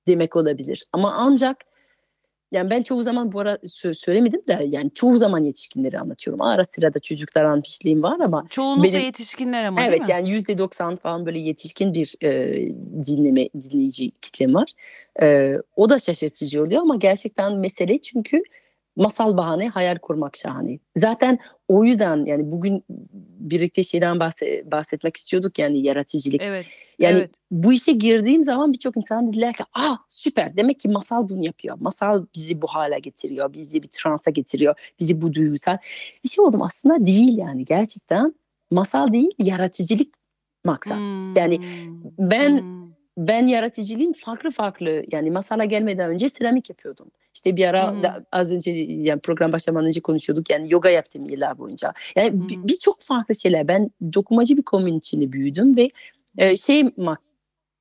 [0.07, 0.85] demek olabilir.
[0.93, 1.57] Ama ancak
[2.51, 3.57] yani ben çoğu zaman bu ara
[3.93, 6.41] söylemedim de yani çoğu zaman yetişkinleri anlatıyorum.
[6.41, 8.45] Ara sıra da çocuklar anlatmışlığım var ama.
[8.49, 12.61] Çoğunlukla benim, yetişkinler ama Evet yani yüzde doksan falan böyle yetişkin bir e,
[13.05, 14.71] dinleme dinleyici kitlem var.
[15.21, 18.43] E, o da şaşırtıcı oluyor ama gerçekten mesele çünkü
[18.95, 20.79] masal bahane, hayal kurmak şahane.
[20.97, 22.83] Zaten o yüzden yani bugün
[23.39, 24.19] birlikte şeyden
[24.71, 26.41] bahsetmek istiyorduk yani yaratıcılık.
[26.41, 26.65] Evet.
[26.99, 27.31] Yani evet.
[27.51, 31.77] bu işe girdiğim zaman birçok insan dediler ki ah süper demek ki masal bunu yapıyor.
[31.79, 35.77] Masal bizi bu hale getiriyor, bizi bir transa getiriyor, bizi bu duygusal.
[36.23, 38.35] Bir şey oldum aslında değil yani gerçekten
[38.71, 40.13] masal değil yaratıcılık
[40.65, 40.97] maksat.
[40.97, 41.35] Hmm.
[41.37, 41.59] Yani
[42.19, 42.80] ben hmm
[43.17, 47.11] ben yaratıcılığın farklı farklı yani masala gelmeden önce seramik yapıyordum.
[47.33, 48.03] İşte bir ara hmm.
[48.03, 51.93] da, az önce yani program başlamadan önce konuşuyorduk yani yoga yaptım yıllar boyunca.
[52.15, 52.67] Yani hmm.
[52.67, 53.67] biz çok farklı şeyler.
[53.67, 55.89] Ben dokumacı bir komün içinde büyüdüm ve
[56.37, 57.21] e, şey mak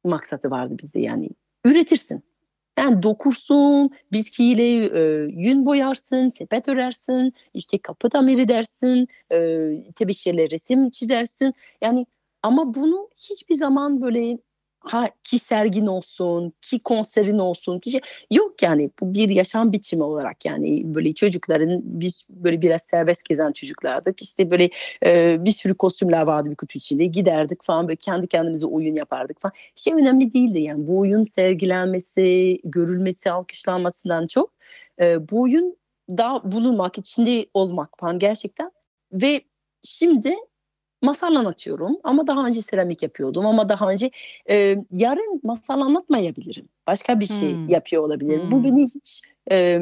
[0.04, 1.28] maksatı vardı bizde yani
[1.64, 2.22] üretirsin.
[2.78, 9.08] Yani dokursun, bitkiyle e, yün boyarsın, sepet örersin, işte kapı tamir edersin,
[10.06, 11.54] e, şeyler resim çizersin.
[11.82, 12.06] Yani
[12.42, 14.38] ama bunu hiçbir zaman böyle
[14.80, 20.02] ha, ki sergin olsun, ki konserin olsun, ki şey yok yani bu bir yaşam biçimi
[20.02, 24.22] olarak yani böyle çocukların biz böyle biraz serbest gezen çocuklardık.
[24.22, 24.70] İşte böyle
[25.04, 29.40] e, bir sürü kostümler vardı bir kutu içinde giderdik falan böyle kendi kendimize oyun yapardık
[29.40, 29.52] falan.
[29.76, 34.52] Şey önemli değildi yani bu oyun sergilenmesi, görülmesi, alkışlanmasından çok
[35.00, 35.76] e, bu oyun
[36.08, 38.72] daha bulunmak, içinde olmak falan gerçekten
[39.12, 39.40] ve
[39.82, 40.36] şimdi
[41.02, 44.10] masal anlatıyorum ama daha önce seramik yapıyordum ama daha önce
[44.50, 46.68] e, yarın masal anlatmayabilirim.
[46.86, 47.68] Başka bir şey hmm.
[47.68, 48.42] yapıyor olabilirim.
[48.42, 48.50] Hmm.
[48.50, 49.80] Bu beni hiç e,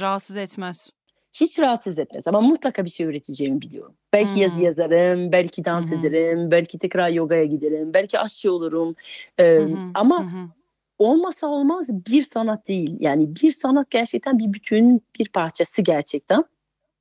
[0.00, 0.90] rahatsız etmez.
[1.32, 3.94] Hiç rahatsız etmez ama mutlaka bir şey üreteceğimi biliyorum.
[4.12, 4.42] Belki hmm.
[4.42, 5.98] yazı yazarım, belki dans hmm.
[5.98, 8.94] ederim, belki tekrar yogaya giderim, belki aşçı olurum.
[9.38, 9.90] E, hmm.
[9.94, 10.50] Ama hmm.
[10.98, 12.96] olmasa olmaz bir sanat değil.
[13.00, 16.44] Yani bir sanat gerçekten bir bütün, bir parçası gerçekten.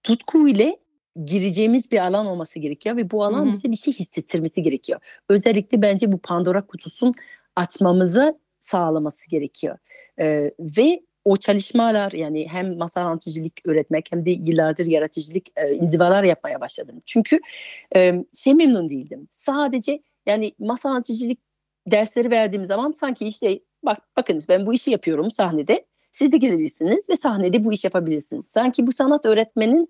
[0.04, 0.78] Tutku ile
[1.26, 3.54] gireceğimiz bir alan olması gerekiyor ve bu alan Hı-hı.
[3.54, 5.00] bize bir şey hissettirmesi gerekiyor.
[5.30, 7.14] Özellikle bence bu Pandora kutusun
[7.56, 9.78] açmamızı sağlaması gerekiyor.
[10.20, 16.24] Ee, ve o çalışmalar yani hem masal anlatıcılık öğretmek hem de yıllardır yaratıcılık e, inzivalar
[16.24, 17.02] yapmaya başladım.
[17.06, 17.40] Çünkü
[17.96, 19.28] e, şey memnun değildim.
[19.32, 21.38] Sadece yani masal anlatıcılık
[21.88, 25.86] dersleri verdiğim zaman sanki işte bak bakınız ben bu işi yapıyorum sahnede.
[26.12, 28.46] Siz de gelebilirsiniz ve sahnede bu iş yapabilirsiniz.
[28.46, 29.90] Sanki bu sanat öğretmenin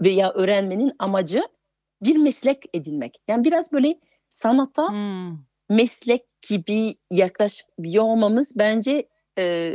[0.00, 1.42] veya öğrenmenin amacı
[2.02, 3.20] bir meslek edinmek.
[3.28, 5.38] Yani biraz böyle sanata hmm.
[5.68, 9.08] meslek gibi yaklaşıyor olmamız bence
[9.38, 9.74] e,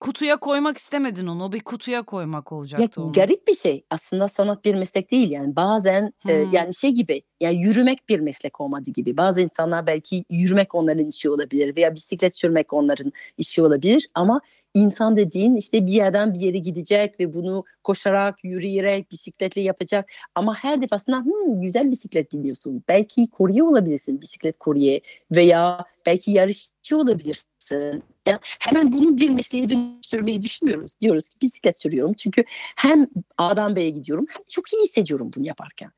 [0.00, 1.52] kutuya koymak istemedin onu.
[1.52, 3.12] Bir kutuya koymak olacaktı ya, onu.
[3.12, 3.84] Garip bir şey.
[3.90, 5.56] Aslında sanat bir meslek değil yani.
[5.56, 6.30] Bazen hmm.
[6.30, 9.16] e, yani şey gibi yani yürümek bir meslek olmadı gibi.
[9.16, 14.40] Bazı insanlar belki yürümek onların işi olabilir veya bisiklet sürmek onların işi olabilir ama
[14.74, 20.10] insan dediğin işte bir yerden bir yere gidecek ve bunu koşarak, yürüyerek, bisikletle yapacak.
[20.34, 22.84] Ama her defasında hmm, güzel bisiklet biliyorsun.
[22.88, 28.02] Belki kurye olabilirsin, bisiklet kurye veya belki yarışçı olabilirsin.
[28.26, 31.00] Yani hemen bunu bir mesleğe dönüştürmeyi düşünmüyoruz.
[31.00, 32.12] Diyoruz ki bisiklet sürüyorum.
[32.12, 32.44] Çünkü
[32.76, 33.06] hem
[33.38, 35.90] A'dan B'ye gidiyorum hem çok iyi hissediyorum bunu yaparken.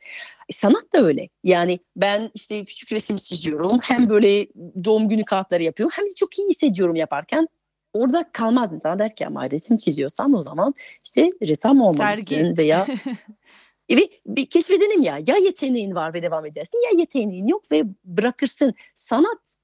[0.48, 1.28] E, sanat da öyle.
[1.44, 3.78] Yani ben işte küçük resim çiziyorum.
[3.82, 4.46] Hem böyle
[4.84, 5.92] doğum günü kartları yapıyorum.
[5.96, 7.48] Hem de çok iyi hissediyorum yaparken.
[7.94, 12.57] Orada kalmaz insan der ki ama resim çiziyorsan o zaman işte ressam olmalısın Sergi.
[12.57, 12.87] veya
[13.88, 15.18] Evet bir keşfedelim ya.
[15.26, 18.74] Ya yeteneğin var ve devam edersin ya yeteneğin yok ve bırakırsın.
[18.94, 19.57] Sanat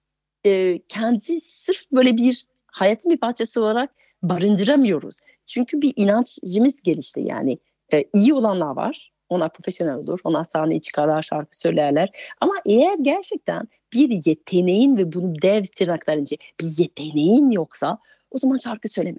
[0.47, 5.21] e, kendi sırf böyle bir hayatın bir parçası olarak barındıramıyoruz.
[5.47, 7.59] Çünkü bir inançımız gelişti yani.
[7.93, 9.13] E, iyi olanlar var.
[9.29, 10.21] Onlar profesyonel olur.
[10.25, 12.11] Onlar sahneye çıkarlar, şarkı söylerler.
[12.41, 17.99] Ama eğer gerçekten bir yeteneğin ve bunu dev tırnaklarınca bir yeteneğin yoksa
[18.31, 19.19] o zaman şarkı söyleme.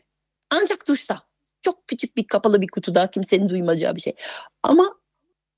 [0.49, 1.21] Ancak duşta.
[1.63, 4.13] Çok küçük bir kapalı bir kutuda kimsenin duymayacağı bir şey.
[4.63, 4.95] Ama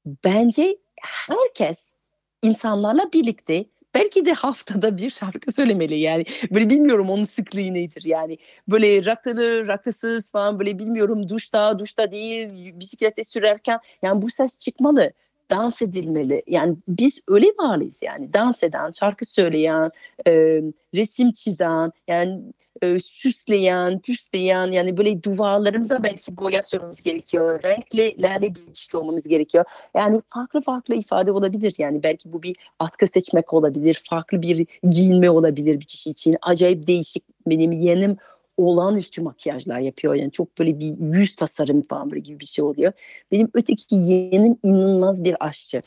[0.06, 1.94] bence herkes
[2.42, 8.38] insanlarla birlikte belki de haftada bir şarkı söylemeli yani böyle bilmiyorum onun sıklığı nedir yani
[8.68, 15.14] böyle rakılı rakısız falan böyle bilmiyorum duşta duşta değil bisiklette sürerken yani bu ses çıkmalı
[15.54, 19.92] dans edilmeli yani biz öyle varlıyız yani dans eden şarkı söyleyen
[20.28, 20.62] e,
[20.94, 22.42] resim çizen yani
[22.82, 27.64] e, süsleyen, püsleyen yani böyle duvarlarımıza belki boya sürmemiz gerekiyor.
[27.64, 29.66] Renklerle bir ilişki olmamız gerekiyor.
[29.96, 31.76] Yani farklı farklı ifade olabilir.
[31.78, 34.02] Yani belki bu bir atkı seçmek olabilir.
[34.10, 36.36] Farklı bir giyinme olabilir bir kişi için.
[36.42, 38.18] Acayip değişik benim yeğenim
[38.58, 40.16] olağanüstü makyajlar yapıyor.
[40.16, 42.92] Yani çok böyle bir yüz tasarım falan gibi bir şey oluyor.
[43.32, 45.82] Benim öteki yeğenim inanılmaz bir aşçı.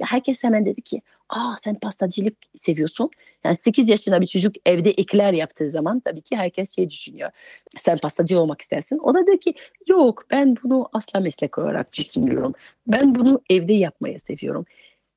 [0.00, 3.10] Herkes hemen dedi ki aa sen pastacılık seviyorsun.
[3.44, 7.30] Yani 8 yaşında bir çocuk evde ekler yaptığı zaman tabii ki herkes şey düşünüyor.
[7.78, 8.98] Sen pastacı olmak istersin.
[9.02, 9.54] O da diyor ki
[9.86, 12.54] yok ben bunu asla meslek olarak düşünmüyorum.
[12.86, 14.64] Ben bunu evde yapmaya seviyorum.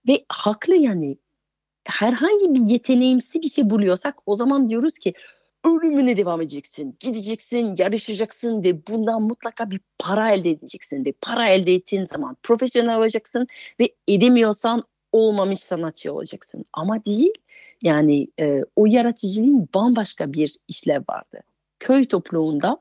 [0.07, 1.17] Ve haklı yani
[1.85, 5.13] herhangi bir yeteneğimsi bir şey buluyorsak o zaman diyoruz ki
[5.65, 6.97] ölümüne devam edeceksin.
[6.99, 11.06] Gideceksin, yarışacaksın ve bundan mutlaka bir para elde edeceksin.
[11.06, 13.47] Ve para elde ettiğin zaman profesyonel olacaksın
[13.80, 16.65] ve edemiyorsan olmamış sanatçı olacaksın.
[16.73, 17.34] Ama değil
[17.82, 21.41] yani e, o yaratıcılığın bambaşka bir işlev vardı.
[21.80, 22.78] Köy topluluğunda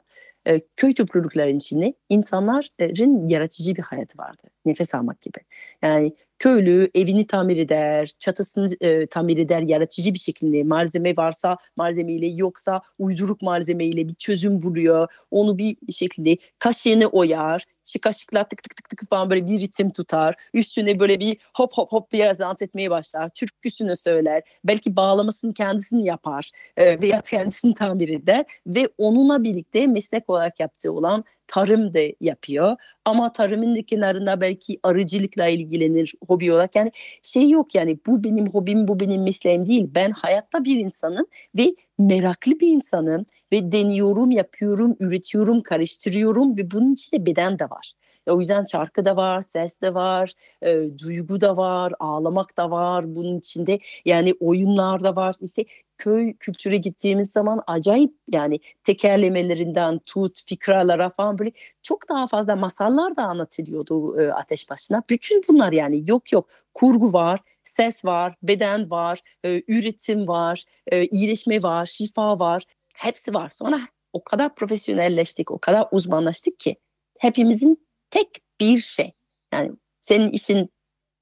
[0.47, 4.43] e, köy toplulukların içinde insanların yaratıcı bir hayat vardı.
[4.65, 5.39] Nefes almak gibi.
[5.83, 10.65] Yani köylü evini tamir eder, çatısını e, tamir eder yaratıcı bir şekilde.
[10.65, 15.09] Malzeme varsa malzemeyle yoksa uyduruk malzemeyle bir çözüm buluyor.
[15.31, 17.65] Onu bir şekilde kaşığını oyar.
[17.87, 20.35] İşte kaşıklar tık tık tık tık falan böyle bir ritim tutar.
[20.55, 23.31] Üstüne böyle bir hop hop hop biraz dans etmeye başlar.
[23.31, 24.43] Türküsünü söyler.
[24.65, 26.51] Belki bağlamasını kendisini yapar.
[26.77, 28.45] E, veya kendisini tamir eder.
[28.67, 32.77] Ve onunla birlikte meslek olarak yaptığı olan tarım da yapıyor.
[33.05, 36.77] Ama tarımın kenarında belki arıcılıkla ilgilenir hobi olarak.
[36.77, 36.93] Yani
[37.23, 39.91] şey yok yani bu benim hobim, bu benim mesleğim değil.
[39.95, 46.93] Ben hayatta bir insanım ve meraklı bir insanım ve deniyorum, yapıyorum, üretiyorum, karıştırıyorum ve bunun
[46.95, 47.93] içinde beden de var.
[48.27, 53.15] O yüzden şarkı da var, ses de var, e, duygu da var, ağlamak da var
[53.17, 53.79] bunun içinde.
[54.05, 55.35] Yani oyunlar da var.
[55.41, 55.65] İşte
[55.99, 61.53] köy kültüre gittiğimiz zaman acayip yani tekerlemelerinden tut fikralara falan böyle
[61.83, 65.03] çok daha fazla masallar da anlatılıyordu e, ateş başına.
[65.11, 71.07] Bütün bunlar yani yok yok kurgu var, ses var, beden var, e, üretim var, e,
[71.07, 72.65] iyileşme var, şifa var.
[72.95, 73.51] Hepsi var.
[73.51, 76.77] Sonra o kadar profesyonelleştik, o kadar uzmanlaştık ki
[77.19, 78.29] hepimizin tek
[78.61, 79.13] bir şey.
[79.53, 80.71] Yani senin işin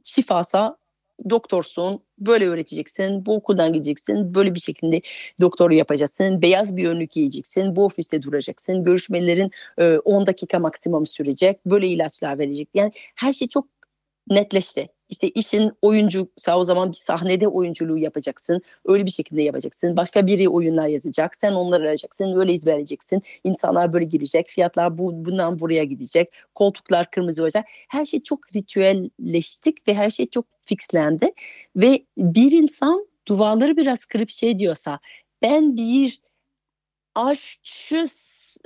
[0.04, 0.80] şifasa
[1.30, 5.00] doktorsun, böyle öğreteceksin, bu okuldan gideceksin, böyle bir şekilde
[5.40, 11.66] doktoru yapacaksın, beyaz bir önlük giyeceksin, bu ofiste duracaksın, görüşmelerin e, 10 dakika maksimum sürecek,
[11.66, 12.68] böyle ilaçlar verecek.
[12.74, 13.66] Yani her şey çok
[14.28, 14.88] netleşti.
[15.10, 18.62] İşte işin oyuncuysa o zaman bir sahnede oyunculuğu yapacaksın.
[18.84, 19.96] Öyle bir şekilde yapacaksın.
[19.96, 21.36] Başka biri oyunlar yazacak.
[21.36, 22.36] Sen onları arayacaksın.
[22.36, 23.22] Öyle ezberleyeceksin.
[23.44, 24.48] İnsanlar böyle girecek.
[24.48, 26.32] Fiyatlar bu, bundan buraya gidecek.
[26.54, 27.66] Koltuklar kırmızı olacak.
[27.88, 31.32] Her şey çok ritüelleştik ve her şey çok fixlendi.
[31.76, 34.98] Ve bir insan duvarları biraz kırıp şey diyorsa
[35.42, 36.20] ben bir
[37.14, 38.06] aşçı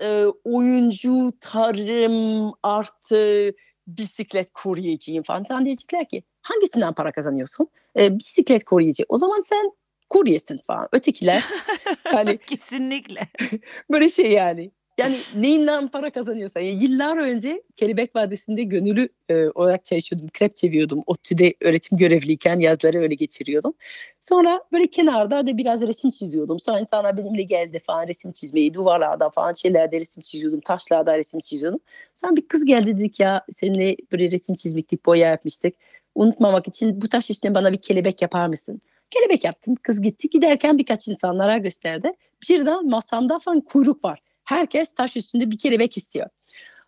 [0.03, 3.53] e, oyuncu tarım artı
[3.87, 5.45] bisiklet kuryeciyim falan.
[5.45, 7.69] Sen diyecekler ki hangisinden para kazanıyorsun?
[7.99, 9.05] E, bisiklet kuryeci.
[9.09, 9.73] O zaman sen
[10.11, 10.89] kuryesin falan.
[10.93, 11.45] Ötekiler
[12.05, 13.21] hani kesinlikle
[13.91, 14.71] böyle şey yani.
[14.99, 16.61] Yani neyinden para kazanıyorsan.
[16.61, 20.29] Yani yıllar önce Kelebek Vadisi'nde gönüllü e, olarak çalışıyordum.
[20.29, 21.03] Krep çeviriyordum.
[21.07, 23.75] ODTÜ'de öğretim görevliyken yazları öyle geçiriyordum.
[24.21, 26.61] Sonra böyle kenarda da biraz resim çiziyordum.
[26.61, 28.75] Sonra insanlar benimle geldi falan resim çizmeyi.
[28.75, 30.61] Duvarlarda falan şeylerde resim çiziyordum.
[30.61, 31.81] Taşlarda resim çiziyordum.
[32.15, 35.75] Sonra bir kız geldi dedik ya seninle böyle resim çizmiştik, boya yapmıştık.
[36.15, 38.81] Unutmamak için bu taş üstüne bana bir kelebek yapar mısın?
[39.11, 39.75] Kelebek yaptım.
[39.83, 40.31] Kız gitti.
[40.31, 42.13] Giderken birkaç insanlara gösterdi.
[42.51, 44.19] Birden masamda falan kuyruk var.
[44.45, 46.27] Herkes taş üstünde bir kelebek istiyor.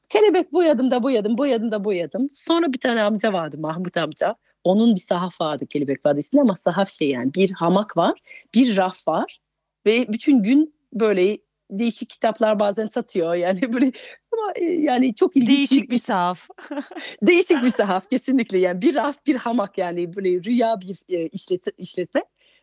[0.09, 2.29] Kelebek boyadım da boyadım, boyadım da boyadım.
[2.31, 4.37] Sonra bir tane amca vardı Mahmut amca.
[4.65, 8.21] Onun bir sahaf vardı Kelebek Vadisi'nde ama sahaf şey yani bir hamak var,
[8.55, 9.41] bir raf var
[9.87, 11.39] ve bütün gün böyle
[11.71, 13.93] değişik kitaplar bazen satıyor yani böyle
[14.33, 16.49] ama e, yani çok ilginç değişik bir sahaf.
[17.23, 21.67] değişik bir sahaf kesinlikle yani bir raf bir hamak yani böyle rüya bir e, işlet,
[21.79, 22.23] işletme.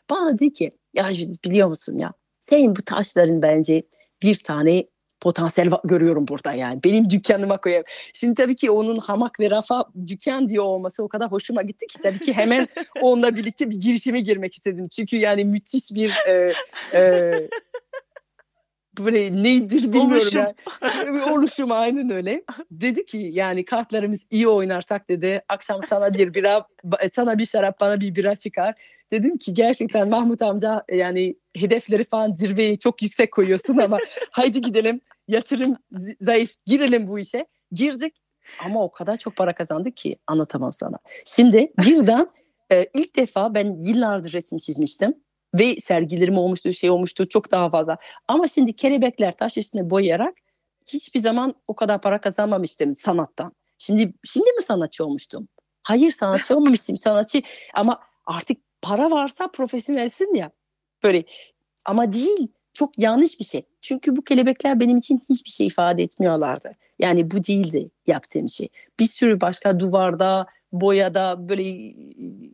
[0.10, 1.10] Bana dedi ki ya
[1.46, 3.84] biliyor musun ya senin bu taşların bence
[4.22, 4.86] bir tane
[5.24, 6.84] potansiyel görüyorum burada yani.
[6.84, 7.84] Benim dükkanıma koyayım.
[8.14, 12.02] Şimdi tabii ki onun hamak ve rafa dükkan diyor olması o kadar hoşuma gitti ki
[12.02, 12.68] tabii ki hemen
[13.02, 14.88] onunla birlikte bir girişime girmek istedim.
[14.88, 16.54] Çünkü yani müthiş bir e,
[16.94, 17.34] e,
[19.00, 20.12] böyle nedir bilmiyorum.
[20.12, 20.46] Oluşum.
[20.82, 21.32] Yani.
[21.32, 22.44] Oluşum aynen öyle.
[22.72, 25.42] Dedi ki yani kartlarımız iyi oynarsak dedi.
[25.50, 26.68] Akşam sana bir bira,
[27.14, 28.76] sana bir şarap bana bir bira çıkar.
[29.12, 33.98] Dedim ki gerçekten Mahmut amca yani hedefleri falan zirveyi çok yüksek koyuyorsun ama
[34.32, 35.78] haydi gidelim yatırım
[36.22, 37.46] zayıf girelim bu işe.
[37.72, 38.16] Girdik
[38.66, 40.98] ama o kadar çok para kazandık ki anlatamam sana.
[41.26, 42.28] Şimdi birden
[42.72, 45.14] e, ilk defa ben yıllardır resim çizmiştim
[45.54, 47.98] ve sergilerim olmuştu, şey olmuştu çok daha fazla.
[48.28, 50.34] Ama şimdi kelebekler taş üstüne boyayarak
[50.88, 53.54] hiçbir zaman o kadar para kazanmamıştım sanattan.
[53.78, 55.48] Şimdi şimdi mi sanatçı olmuştum?
[55.84, 56.98] Hayır sanatçı olmamıştım.
[56.98, 57.42] Sanatçı
[57.74, 60.52] ama artık para varsa profesyonelsin ya.
[61.04, 61.24] Böyle
[61.86, 62.48] ama değil.
[62.74, 63.64] Çok yanlış bir şey.
[63.82, 66.72] Çünkü bu kelebekler benim için hiçbir şey ifade etmiyorlardı.
[67.00, 68.70] Yani bu değildi yaptığım şey.
[69.00, 71.64] Bir sürü başka duvarda, boyada böyle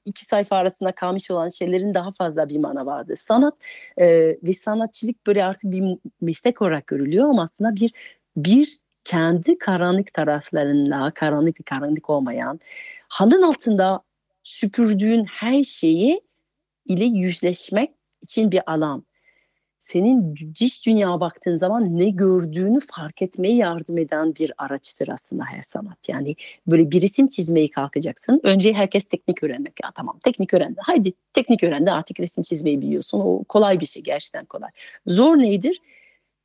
[0.05, 3.13] iki sayfa arasında kalmış olan şeylerin daha fazla bir mana vardı.
[3.17, 3.53] Sanat
[3.97, 4.07] e,
[4.43, 7.91] ve sanatçılık böyle artık bir meslek olarak görülüyor ama aslında bir
[8.37, 12.59] bir kendi karanlık taraflarıyla karanlık bir karanlık olmayan
[13.07, 14.01] halın altında
[14.43, 16.21] süpürdüğün her şeyi
[16.85, 17.91] ile yüzleşmek
[18.21, 19.03] için bir alan
[19.79, 25.61] senin dış dünya baktığın zaman ne gördüğünü fark etmeye yardım eden bir araçtır aslında her
[25.61, 26.09] sanat.
[26.09, 26.35] Yani
[26.67, 28.41] böyle bir resim çizmeyi kalkacaksın.
[28.43, 29.73] Önce herkes teknik öğrenmek.
[29.83, 30.79] Ya tamam teknik öğrendi.
[30.83, 33.19] Haydi teknik öğrendi artık resim çizmeyi biliyorsun.
[33.19, 34.69] O kolay bir şey gerçekten kolay.
[35.07, 35.81] Zor nedir?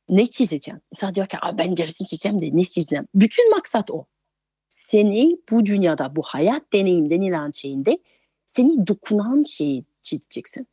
[0.09, 0.81] Ne çizeceğim?
[0.91, 3.07] İnsan diyor ki ben bir resim çizeceğim de ne çizeceğim?
[3.15, 4.05] Bütün maksat o.
[4.69, 7.97] Seni bu dünyada bu hayat deneyim denilen şeyinde
[8.45, 10.67] seni dokunan şeyi çizeceksin.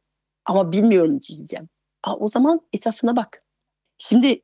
[0.44, 1.68] Ama bilmiyorum çizeceğim
[2.02, 3.42] Aa, o zaman etrafına bak.
[3.98, 4.42] Şimdi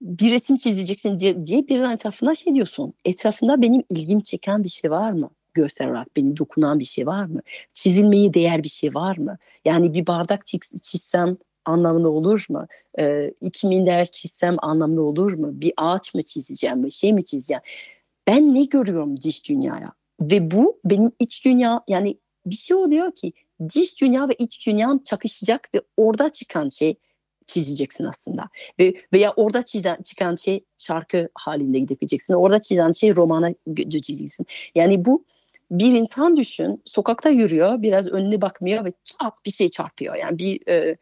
[0.00, 2.94] bir resim çizeceksin diye, diye birden etrafına şey diyorsun.
[3.04, 5.30] Etrafında benim ilgim çeken bir şey var mı?
[5.54, 7.40] Görsel olarak beni dokunan bir şey var mı?
[7.74, 9.38] Çizilmeyi değer bir şey var mı?
[9.64, 12.66] Yani bir bardak çiz, çizsem anlamlı olur mu?
[12.98, 15.60] Ee, iki minder çizsem anlamlı olur mu?
[15.60, 16.84] Bir ağaç mı çizeceğim?
[16.84, 17.62] Bir şey mi çizeceğim?
[18.26, 19.92] Ben ne görüyorum dış dünyaya?
[20.20, 23.32] Ve bu benim iç dünya yani bir şey oluyor ki
[23.74, 26.96] dış dünya ve iç dünyan çakışacak ve orada çıkan şey
[27.46, 28.48] çizeceksin aslında.
[28.78, 32.34] Ve veya orada çizen, çıkan şey şarkı halinde gideceksin.
[32.34, 34.46] Orada çizen şey romana geçeceksin.
[34.74, 35.24] Yani bu
[35.70, 40.14] bir insan düşün sokakta yürüyor biraz önüne bakmıyor ve çat bir şey çarpıyor.
[40.14, 40.96] Yani bir e,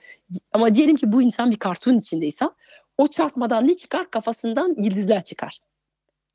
[0.53, 2.45] ama diyelim ki bu insan bir kartun içindeyse
[2.99, 4.11] o çarpmadan ne çıkar?
[4.11, 5.59] Kafasından yıldızlar çıkar.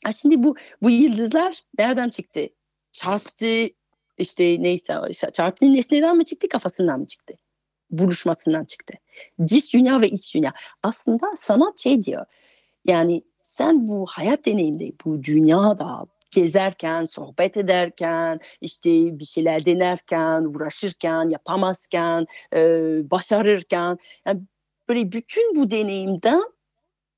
[0.03, 2.47] Ha şimdi bu bu yıldızlar nereden çıktı?
[2.91, 3.67] Çarptı,
[4.17, 4.93] işte neyse
[5.33, 7.33] çarptığı nesneden mi çıktı kafasından mı çıktı?
[7.89, 8.93] Buluşmasından çıktı.
[9.47, 10.53] Dış dünya ve iç dünya.
[10.83, 12.25] Aslında sanat şey diyor.
[12.85, 18.89] Yani sen bu hayat deneyimde bu dünyada gezerken, sohbet ederken, işte
[19.19, 22.59] bir şeyler denerken, uğraşırken, yapamazken, e,
[23.11, 24.41] başarırken yani
[24.89, 26.43] böyle bütün bu deneyimden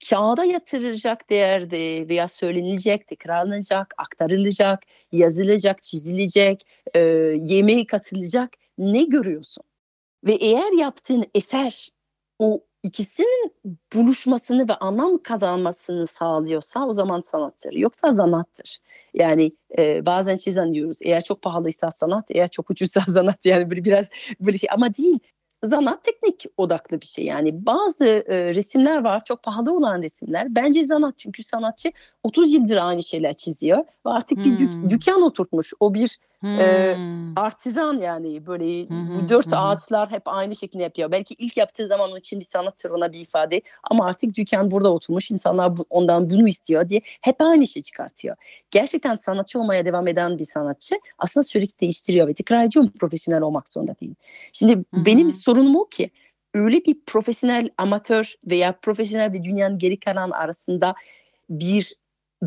[0.09, 6.99] kağıda yatırılacak değerde veya söylenilecek, tekrarlanacak, aktarılacak, yazılacak, çizilecek, e,
[7.45, 9.63] yemeğe katılacak ne görüyorsun?
[10.23, 11.89] Ve eğer yaptığın eser
[12.39, 13.53] o ikisinin
[13.93, 17.73] buluşmasını ve anlam kazanmasını sağlıyorsa o zaman sanattır.
[17.73, 18.77] Yoksa zanattır.
[19.13, 23.85] Yani e, bazen çizen diyoruz eğer çok pahalıysa sanat, eğer çok ucuzsa sanat yani böyle
[23.85, 25.19] biraz böyle şey ama değil
[25.63, 27.25] zanat teknik odaklı bir şey.
[27.25, 30.55] Yani bazı e, resimler var çok pahalı olan resimler.
[30.55, 31.91] Bence zanat çünkü sanatçı
[32.23, 33.77] 30 yıldır aynı şeyler çiziyor.
[33.77, 34.45] Ve artık hmm.
[34.45, 35.73] bir dük- dükkan oturtmuş.
[35.79, 36.59] O bir Hmm.
[36.59, 36.97] E,
[37.35, 39.29] artizan yani böyle hmm.
[39.29, 39.53] dört hmm.
[39.57, 41.11] ağaçlar hep aynı şekilde yapıyor.
[41.11, 44.93] Belki ilk yaptığı zaman onun için bir sanat ona bir ifade ama artık dükkan burada
[44.93, 48.35] oturmuş insanlar bu, ondan bunu istiyor diye hep aynı şey çıkartıyor.
[48.71, 53.69] Gerçekten sanatçı olmaya devam eden bir sanatçı aslında sürekli değiştiriyor ve tekrar ediyorum profesyonel olmak
[53.69, 54.15] zorunda değil.
[54.53, 55.05] Şimdi hmm.
[55.05, 56.09] benim sorunum o ki
[56.53, 60.95] öyle bir profesyonel amatör veya profesyonel bir dünyanın geri kalan arasında
[61.49, 61.95] bir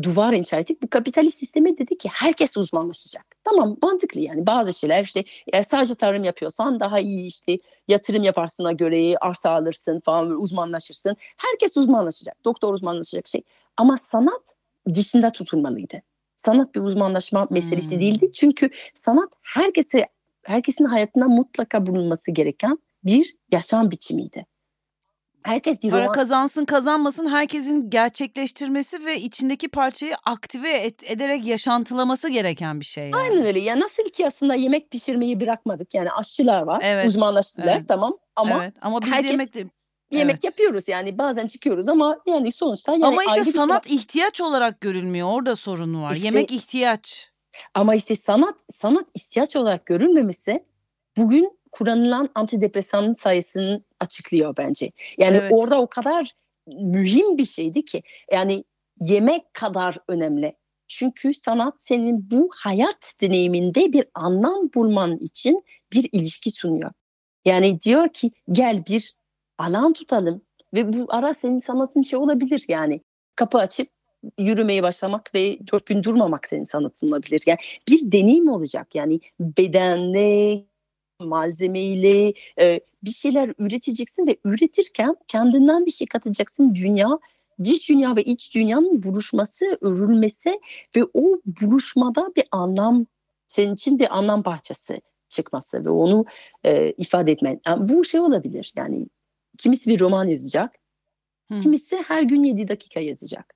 [0.01, 0.83] duvar inşa ettik.
[0.83, 3.25] Bu kapitalist sisteme dedi ki herkes uzmanlaşacak.
[3.43, 5.23] Tamam mantıklı yani bazı şeyler işte
[5.53, 11.15] eğer sadece tarım yapıyorsan daha iyi işte yatırım yaparsına göre arsa alırsın falan uzmanlaşırsın.
[11.37, 12.45] Herkes uzmanlaşacak.
[12.45, 13.41] Doktor uzmanlaşacak şey.
[13.77, 14.53] Ama sanat
[14.93, 16.01] dışında tutulmalıydı.
[16.37, 17.99] Sanat bir uzmanlaşma meselesi hmm.
[17.99, 18.31] değildi.
[18.31, 20.07] Çünkü sanat herkese
[20.43, 24.45] herkesin hayatında mutlaka bulunması gereken bir yaşam biçimiydi.
[25.43, 26.13] Herkes bir Para roman...
[26.13, 33.03] kazansın kazanmasın herkesin gerçekleştirmesi ve içindeki parçayı aktive et, ederek yaşantılaması gereken bir şey.
[33.03, 33.15] Yani.
[33.15, 33.59] Aynen öyle.
[33.59, 35.93] Ya nasıl ki aslında yemek pişirmeyi bırakmadık.
[35.93, 36.81] Yani aşçılar var.
[36.83, 37.07] Evet.
[37.07, 37.87] Uzmanlaştılar evet.
[37.87, 38.73] tamam ama evet.
[38.81, 39.31] ama biz herkes...
[39.31, 39.55] yemek
[40.11, 40.43] yemek evet.
[40.43, 45.27] yapıyoruz yani bazen çıkıyoruz ama yani sonuçta yani Ama işte sanat şey ihtiyaç olarak görülmüyor.
[45.31, 46.13] Orada sorun var.
[46.13, 47.31] İşte, yemek ihtiyaç.
[47.73, 50.65] Ama işte sanat sanat ihtiyaç olarak görülmemesi
[51.17, 54.91] bugün kullanılan antidepresanın sayısını açıklıyor bence.
[55.17, 55.51] Yani evet.
[55.53, 56.31] orada o kadar
[56.67, 58.63] mühim bir şeydi ki yani
[59.01, 60.55] yemek kadar önemli.
[60.87, 66.91] Çünkü sanat senin bu hayat deneyiminde bir anlam bulman için bir ilişki sunuyor.
[67.45, 69.15] Yani diyor ki gel bir
[69.57, 70.41] alan tutalım
[70.73, 73.01] ve bu ara senin sanatın şey olabilir yani.
[73.35, 73.89] Kapı açıp
[74.39, 77.43] yürümeye başlamak ve dört gün durmamak senin sanatın olabilir.
[77.45, 77.57] Yani
[77.89, 80.63] bir deneyim olacak yani bedenle,
[81.19, 87.19] malzemeyle e, bir şeyler üreteceksin ve üretirken kendinden bir şey katacaksın dünya
[87.63, 90.59] dış dünya ve iç dünyanın buluşması, örülmesi
[90.95, 93.05] ve o buluşmada bir anlam
[93.47, 96.25] senin için bir anlam parçası çıkması ve onu
[96.63, 97.61] e, ifade etmen.
[97.67, 99.07] Yani bu şey olabilir yani
[99.57, 100.75] kimisi bir roman yazacak,
[101.51, 101.59] Hı.
[101.59, 103.53] kimisi her gün 7 dakika yazacak.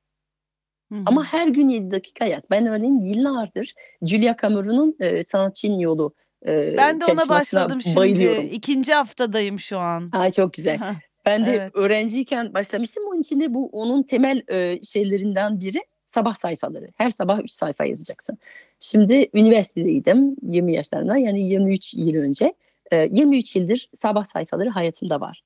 [0.92, 1.04] Hı-hı.
[1.06, 2.48] Ama her gün 7 dakika yaz.
[2.52, 6.14] Ben örneğin yıllardır Julia Cameron'un e, Sanatçının Yolu
[6.46, 7.96] e, Ben de ona başladım şimdi.
[7.96, 8.48] Bayılıyorum.
[8.52, 10.10] İkinci haftadayım şu an.
[10.12, 10.80] Ay çok güzel.
[11.26, 11.72] ben de evet.
[11.76, 13.04] öğrenciyken başlamıştım.
[13.08, 16.88] Onun içinde bu onun temel e, şeylerinden biri sabah sayfaları.
[16.96, 18.38] Her sabah 3 sayfa yazacaksın.
[18.80, 22.54] Şimdi üniversitedeydim 20 yaşlarında yani 23 yıl önce.
[22.92, 25.44] E, 23 yıldır sabah sayfaları hayatımda var.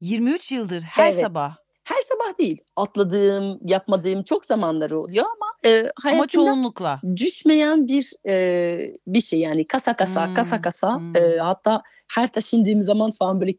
[0.00, 1.14] 23 yıldır her evet.
[1.14, 1.56] sabah.
[1.84, 2.58] Her sabah değil.
[2.76, 9.66] Atladığım, yapmadığım çok zamanları oluyor ama e, ama çoğunlukla düşmeyen bir e, bir şey yani
[9.66, 10.34] kasa kasa hmm.
[10.34, 11.16] kasa kasa hmm.
[11.16, 13.54] E, hatta her taşındığım zaman falan böyle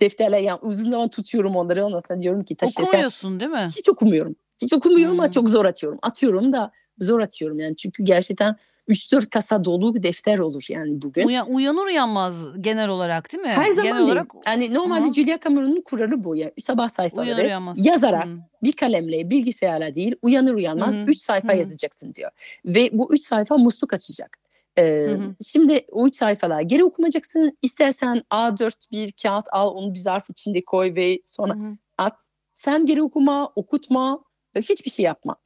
[0.00, 2.82] defterler yani uzun zaman tutuyorum onları ondan sonra diyorum ki taşırken.
[2.82, 3.68] Okumuyorsun değil mi?
[3.76, 4.36] Hiç okumuyorum.
[4.62, 5.20] Hiç okumuyorum hmm.
[5.20, 5.98] ama çok zor atıyorum.
[6.02, 8.56] Atıyorum da zor atıyorum yani çünkü gerçekten
[8.88, 11.26] 3-4 kasa dolu defter olur yani bugün.
[11.26, 13.48] Uyan, uyanır uyanmaz genel olarak değil mi?
[13.48, 14.08] Her zaman genel değil.
[14.08, 14.32] olarak.
[14.46, 15.14] Yani normalde Hı.
[15.14, 16.36] Julia Cameron'un kuralı bu.
[16.36, 17.86] Yani sabah sayfaları uyanır, uyanmaz.
[17.86, 18.38] yazarak Hı.
[18.62, 21.56] bir kalemle bilgisayarla değil uyanır uyanmaz 3 sayfa Hı.
[21.56, 22.30] yazacaksın diyor.
[22.64, 24.44] Ve bu 3 sayfa musluk açacak.
[24.78, 25.16] Ee,
[25.46, 27.56] Şimdi o üç sayfalar geri okumayacaksın.
[27.62, 31.76] İstersen A4 bir kağıt al onu bir zarf içinde koy ve sonra hı hı.
[31.98, 32.20] at.
[32.54, 34.24] Sen geri okuma, okutma,
[34.56, 35.36] hiçbir şey yapma.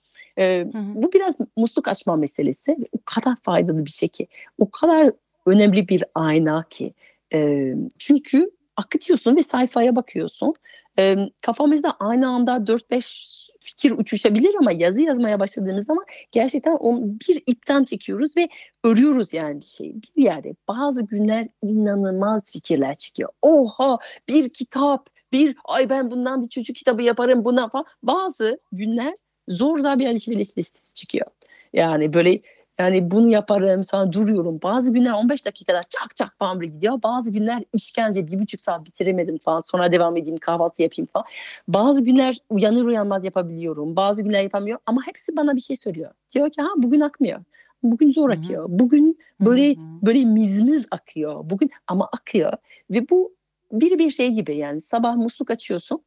[0.45, 0.95] Hı hı.
[0.95, 2.77] Bu biraz musluk açma meselesi.
[2.93, 4.29] O kadar faydalı bir şey ki.
[4.59, 5.13] O kadar
[5.47, 6.95] önemli bir ayna ki.
[7.35, 10.55] E, çünkü akıtıyorsun ve sayfaya bakıyorsun.
[10.99, 17.43] E, kafamızda aynı anda 4-5 fikir uçuşabilir ama yazı yazmaya başladığımız zaman gerçekten onu bir
[17.47, 18.49] ipten çekiyoruz ve
[18.85, 19.95] örüyoruz yani bir şey.
[20.17, 23.29] Bir yerde bazı günler inanılmaz fikirler çıkıyor.
[23.43, 27.85] Oha bir kitap, bir ay ben bundan bir çocuk kitabı yaparım buna falan.
[28.03, 29.15] Bazı günler
[29.49, 31.27] zor bir alışveriş listesi çıkıyor.
[31.73, 32.41] Yani böyle
[32.79, 34.61] yani bunu yaparım sonra duruyorum.
[34.63, 37.03] Bazı günler 15 dakikada çak çak falan böyle gidiyor.
[37.03, 39.61] Bazı günler işkence bir buçuk saat bitiremedim falan.
[39.61, 41.27] Sonra devam edeyim kahvaltı yapayım falan.
[41.69, 43.97] Bazı günler uyanır uyanmaz yapabiliyorum.
[43.97, 44.83] Bazı günler yapamıyorum.
[44.87, 46.11] Ama hepsi bana bir şey söylüyor.
[46.35, 47.41] Diyor ki ha bugün akmıyor.
[47.83, 48.39] Bugün zor Hı-hı.
[48.39, 48.67] akıyor.
[48.69, 49.85] Bugün böyle Hı-hı.
[50.03, 51.51] böyle mizmiz akıyor.
[51.51, 52.53] Bugün ama akıyor.
[52.91, 53.33] Ve bu
[53.73, 56.03] bir bir şey gibi yani sabah musluk açıyorsun.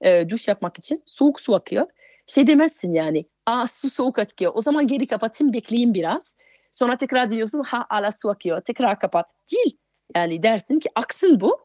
[0.00, 1.86] E, duş yapmak için soğuk su akıyor
[2.26, 3.26] şey demezsin yani.
[3.46, 4.52] Aa su soğuk akıyor.
[4.54, 6.36] O zaman geri kapatayım bekleyeyim biraz.
[6.72, 8.60] Sonra tekrar diyorsun ha ala su akıyor.
[8.60, 9.30] Tekrar kapat.
[9.52, 9.76] Değil.
[10.16, 11.58] Yani dersin ki aksın bu.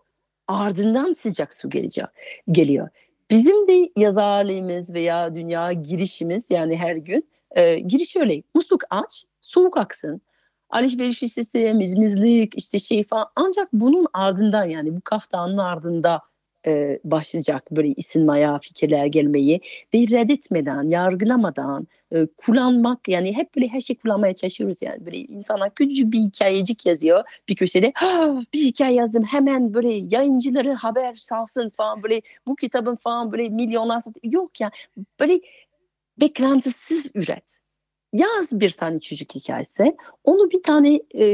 [0.48, 2.06] Ardından sıcak su gelecek,
[2.52, 2.90] geliyor.
[3.30, 8.44] Bizim de yazarlığımız veya dünya girişimiz yani her gün e, giriş öyle.
[8.56, 10.22] Musluk aç, soğuk aksın.
[10.70, 13.28] Alışveriş listesi, mizmizlik, işte şey falan.
[13.36, 16.22] Ancak bunun ardından yani bu kaftanın ardında
[16.68, 19.62] e, başlayacak böyle isinmaya, fikirler gelmeyi
[19.94, 25.76] ve reddetmeden, yargılamadan e, kullanmak yani hep böyle her şey kullanmaya çalışıyoruz yani böyle insanlar
[25.76, 27.94] küçücük bir hikayecik yazıyor bir köşede
[28.54, 34.02] bir hikaye yazdım hemen böyle yayıncıları haber salsın falan böyle bu kitabın falan böyle milyonlar
[34.02, 34.34] satıyor.
[34.34, 34.72] Yok ya
[35.20, 35.42] böyle
[36.18, 37.61] beklentisiz üret
[38.14, 39.98] yaz bir tane çocuk hikayesi.
[40.24, 41.26] Onu bir tane e,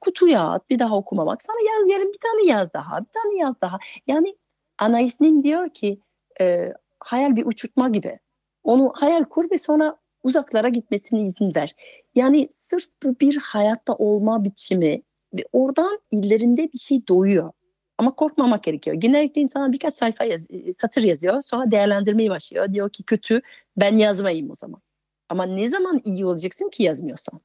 [0.00, 1.42] kutuya at bir daha okumamak.
[1.42, 3.78] Sonra yaz yarın bir tane yaz daha bir tane yaz daha.
[4.06, 4.36] Yani
[4.78, 6.00] Anais'nin diyor ki
[6.40, 8.18] e, hayal bir uçurtma gibi.
[8.64, 11.74] Onu hayal kur ve sonra uzaklara gitmesine izin ver.
[12.14, 15.02] Yani sırf bu bir hayatta olma biçimi
[15.34, 17.52] ve oradan illerinde bir şey doğuyor.
[17.98, 18.96] Ama korkmamak gerekiyor.
[18.96, 20.46] Genellikle insana birkaç sayfa yaz,
[20.76, 21.40] satır yazıyor.
[21.42, 22.72] Sonra değerlendirmeyi başlıyor.
[22.72, 23.42] Diyor ki kötü
[23.76, 24.80] ben yazmayayım o zaman.
[25.32, 27.40] Ama ne zaman iyi olacaksın ki yazmıyorsan?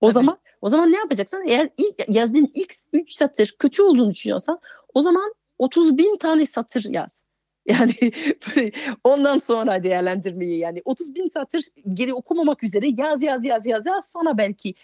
[0.00, 0.12] O Tabii.
[0.12, 1.44] zaman o zaman ne yapacaksın?
[1.48, 4.60] Eğer ilk yazdığın ilk 3 satır kötü olduğunu düşünüyorsan
[4.94, 7.24] o zaman 30 bin tane satır yaz.
[7.66, 7.92] Yani
[9.04, 14.10] ondan sonra değerlendirmeyi yani 30 bin satır geri okumamak üzere yaz yaz yaz yaz yaz
[14.10, 14.74] sonra belki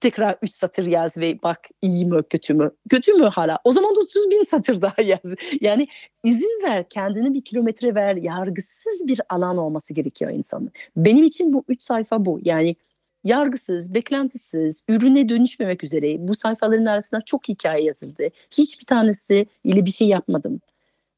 [0.00, 2.70] tekrar 3 satır yaz ve bak iyi mi kötü mü?
[2.90, 3.58] Kötü mü hala?
[3.64, 5.34] O zaman 30 bin satır daha yaz.
[5.60, 5.88] Yani
[6.24, 10.70] izin ver kendini bir kilometre ver yargısız bir alan olması gerekiyor insanın.
[10.96, 12.40] Benim için bu 3 sayfa bu.
[12.44, 12.76] Yani
[13.24, 18.28] yargısız, beklentisiz, ürüne dönüşmemek üzere bu sayfaların arasında çok hikaye yazıldı.
[18.50, 20.60] Hiçbir tanesi ile bir şey yapmadım.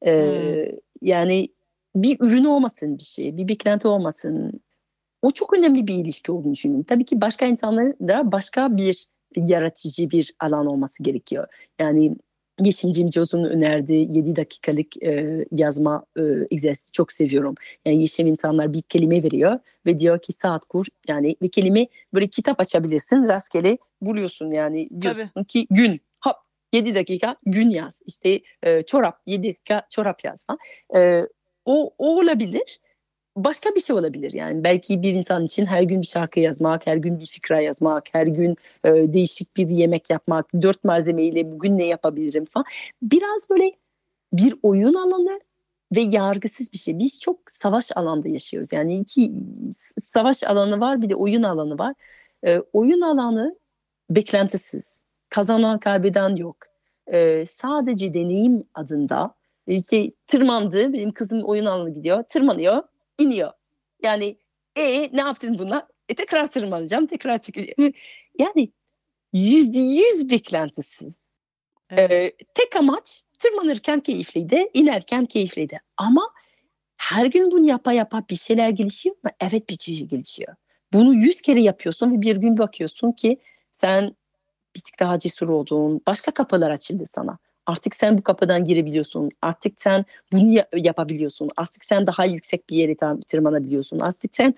[0.05, 0.77] Ee, hmm.
[1.01, 1.49] Yani
[1.95, 4.61] bir ürün olmasın bir şey, bir beklenti olmasın.
[5.23, 6.85] O çok önemli bir ilişki olduğunu düşünüyorum.
[6.89, 11.47] Tabii ki başka insanların da başka bir yaratıcı bir alan olması gerekiyor.
[11.79, 12.15] Yani
[12.59, 16.21] Yeşim Cimcoz'un önerdiği 7 dakikalık e, yazma e,
[16.51, 17.55] egzersizi çok seviyorum.
[17.85, 20.85] Yani Yeşim insanlar bir kelime veriyor ve diyor ki saat kur.
[21.07, 25.45] Yani bir kelime böyle kitap açabilirsin rastgele buluyorsun yani diyorsun Tabii.
[25.45, 26.01] ki gün.
[26.23, 26.35] Hop
[26.73, 28.01] 7 dakika gün yaz.
[28.05, 30.59] İşte e, çorap 7 dakika çorap yaz falan.
[30.95, 31.27] E,
[31.65, 32.79] o, o olabilir
[33.35, 36.97] başka bir şey olabilir yani belki bir insan için her gün bir şarkı yazmak, her
[36.97, 41.85] gün bir fikra yazmak, her gün e, değişik bir yemek yapmak, dört malzemeyle bugün ne
[41.85, 42.65] yapabilirim falan.
[43.01, 43.71] Biraz böyle
[44.33, 45.41] bir oyun alanı
[45.95, 46.99] ve yargısız bir şey.
[46.99, 48.73] Biz çok savaş alanda yaşıyoruz.
[48.73, 49.33] Yani iki
[50.05, 51.93] savaş alanı var bir de oyun alanı var.
[52.45, 53.55] E, oyun alanı
[54.09, 55.01] beklentisiz.
[55.29, 56.57] Kazanan kaybeden yok.
[57.13, 59.35] E, sadece deneyim adında
[59.67, 60.93] işte tırmandı.
[60.93, 62.23] Benim kızım oyun alanı gidiyor.
[62.23, 62.83] Tırmanıyor
[63.19, 63.51] iniyor.
[64.03, 64.37] Yani
[64.75, 65.87] e ne yaptın buna?
[66.09, 67.93] E tekrar tırmanacağım, tekrar çıkacağım.
[68.39, 68.71] Yani
[69.33, 71.19] yüzde yüz beklentisiz.
[71.89, 72.11] Evet.
[72.11, 75.79] Ee, tek amaç tırmanırken keyifliydi, inerken keyifliydi.
[75.97, 76.29] Ama
[76.97, 79.31] her gün bunu yapa yapa bir şeyler gelişiyor mu?
[79.39, 80.55] Evet bir şey gelişiyor.
[80.93, 83.37] Bunu yüz kere yapıyorsun ve bir gün bakıyorsun ki
[83.71, 84.15] sen
[84.75, 86.01] bir tık daha cesur oldun.
[86.07, 87.37] Başka kapılar açıldı sana.
[87.65, 89.31] Artık sen bu kapıdan girebiliyorsun.
[89.41, 91.49] Artık sen bunu yapabiliyorsun.
[91.57, 92.95] Artık sen daha yüksek bir yere
[93.27, 93.99] tırmanabiliyorsun.
[93.99, 94.53] Artık sen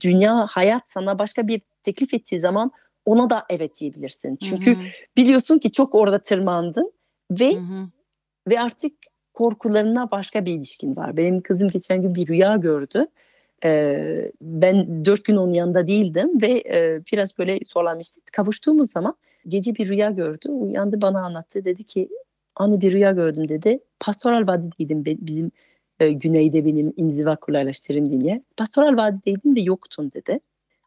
[0.00, 2.70] dünya, hayat sana başka bir teklif ettiği zaman
[3.06, 4.36] ona da evet diyebilirsin.
[4.36, 4.84] Çünkü Hı-hı.
[5.16, 6.92] biliyorsun ki çok orada tırmandın
[7.30, 7.88] ve Hı-hı.
[8.48, 8.92] ve artık
[9.34, 11.16] korkularına başka bir ilişkin var.
[11.16, 13.06] Benim kızım geçen gün bir rüya gördü.
[13.64, 18.32] Ee, ben dört gün onun yanında değildim ve e, biraz böyle zorlanmıştık.
[18.32, 19.14] Kavuştuğumuz zaman
[19.48, 20.48] gece bir rüya gördü.
[20.48, 21.64] Uyandı bana anlattı.
[21.64, 22.08] Dedi ki
[22.56, 23.78] anı bir rüya gördüm dedi.
[24.00, 25.50] Pastoral Vadi'deydim bizim
[26.00, 28.42] e, güneyde benim inziva kolaylaştırım diye.
[28.56, 30.40] Pastoral Vadi'deydim ve yoktun dedi.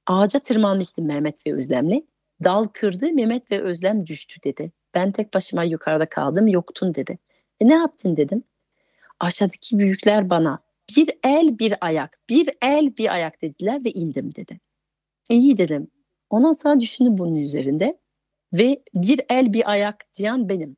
[0.06, 2.04] Ağaca tırmanmıştım Mehmet ve Özlem'le.
[2.44, 4.72] Dal kırdı Mehmet ve Özlem düştü dedi.
[4.94, 7.18] Ben tek başıma yukarıda kaldım yoktun dedi.
[7.62, 8.44] E ne yaptın dedim.
[9.20, 10.60] Aşağıdaki büyükler bana
[10.96, 14.60] bir el bir ayak, bir el bir ayak dediler ve indim dedi.
[15.30, 15.88] İyi dedim.
[16.30, 17.98] Ondan sonra düşündüm bunun üzerinde.
[18.54, 20.78] Ve bir el bir ayak diyen benim.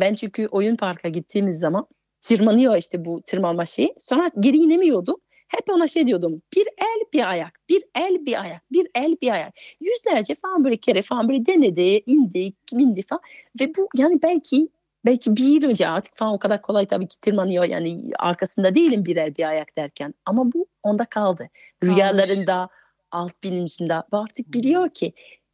[0.00, 1.86] Ben çünkü oyun parka gittiğimiz zaman
[2.20, 3.94] tırmanıyor işte bu tırmanma şeyi.
[3.98, 5.20] Sonra geri inemiyordu.
[5.48, 6.42] Hep ona şey diyordum.
[6.56, 9.54] Bir el bir ayak, bir el bir ayak, bir el bir ayak.
[9.80, 13.22] Yüzlerce falan böyle kere falan böyle denedi, indi, indi falan.
[13.60, 14.68] Ve bu yani belki
[15.04, 17.64] belki bir yıl önce artık falan o kadar kolay tabii ki tırmanıyor.
[17.64, 20.14] Yani arkasında değilim bir el bir ayak derken.
[20.26, 21.48] Ama bu onda kaldı.
[21.84, 22.68] Rüyalarında,
[23.10, 25.12] alt bilincinde artık biliyor ki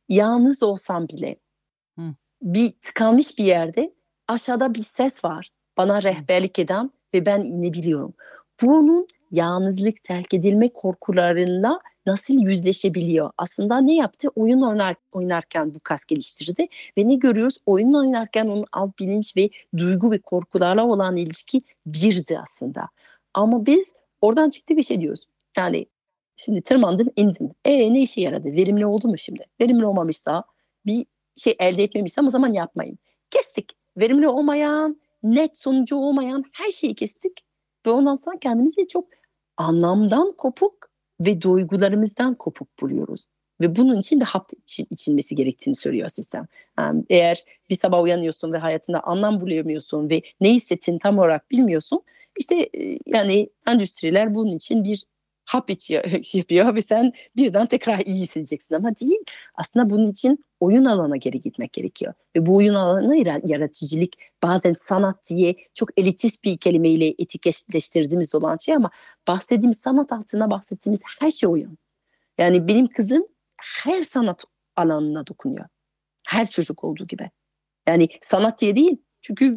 [0.09, 1.37] yalnız olsam bile
[2.43, 3.93] bir tıkanmış bir yerde
[4.29, 5.51] aşağıda bir ses var.
[5.77, 8.15] Bana rehberlik eden ve ben inebiliyorum.
[8.63, 13.31] Bunun yalnızlık terk edilme korkularıyla nasıl yüzleşebiliyor?
[13.39, 14.29] Aslında ne yaptı?
[14.37, 16.69] Oyun oynar, oynarken bu kas geliştirdi
[16.99, 17.57] ve ne görüyoruz?
[17.67, 22.89] Oyun oynarken onun alt bilinç ve duygu ve korkularla olan ilişki birdi aslında.
[23.35, 25.25] Ama biz oradan çıktı bir şey diyoruz.
[25.57, 25.87] Yani
[26.37, 27.51] şimdi tırmandım indim.
[27.65, 28.53] E ne işe yaradı?
[28.53, 29.45] Verimli oldu mu şimdi?
[29.61, 30.45] Verimli olmamışsa
[30.87, 31.07] bir
[31.37, 32.99] şey elde etmemişsem o zaman yapmayın.
[33.31, 33.73] Kestik.
[33.97, 37.45] Verimli olmayan, net sonucu olmayan her şeyi kestik.
[37.87, 39.09] Ve ondan sonra kendimizi çok
[39.57, 43.27] anlamdan kopuk ve duygularımızdan kopuk buluyoruz.
[43.61, 46.47] Ve bunun için de hap için, içilmesi gerektiğini söylüyor sistem.
[46.79, 52.03] Yani eğer bir sabah uyanıyorsun ve hayatında anlam bulamıyorsun ve ne hissettiğini tam olarak bilmiyorsun.
[52.39, 55.05] İşte e, yani endüstriler bunun için bir
[55.51, 59.19] hap içiyor, yapıyor ve sen birden tekrar iyi hissedeceksin ama değil.
[59.55, 62.15] Aslında bunun için oyun alana geri gitmek gerekiyor.
[62.37, 68.75] Ve bu oyun alanı yaratıcılık bazen sanat diye çok elitist bir kelimeyle etiketleştirdiğimiz olan şey
[68.75, 68.91] ama
[69.29, 71.79] bahsettiğimiz sanat altına bahsettiğimiz her şey oyun.
[72.39, 73.27] Yani benim kızım
[73.57, 74.45] her sanat
[74.77, 75.67] alanına dokunuyor.
[76.29, 77.31] Her çocuk olduğu gibi.
[77.89, 78.97] Yani sanat diye değil.
[79.21, 79.53] Çünkü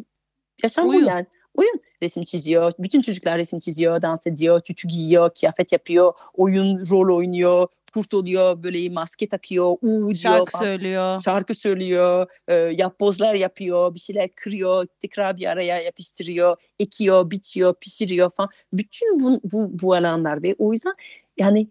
[0.62, 1.02] yaşam Oyun.
[1.02, 1.26] bu yani.
[1.54, 1.80] Oyun.
[2.02, 2.72] Resim çiziyor.
[2.78, 8.62] Bütün çocuklar resim çiziyor, dans ediyor, çocuk giyiyor, kıyafet yapıyor, oyun, rol oynuyor, kurt oluyor,
[8.62, 10.64] böyle maske takıyor, diyor Şarkı falan.
[10.64, 11.18] söylüyor.
[11.24, 18.30] Şarkı söylüyor, e, yapbozlar yapıyor, bir şeyler kırıyor, tekrar bir araya yapıştırıyor, ekiyor, biçiyor, pişiriyor
[18.30, 18.50] falan.
[18.72, 20.94] Bütün bu, bu, bu alanlar ve o yüzden
[21.36, 21.68] yani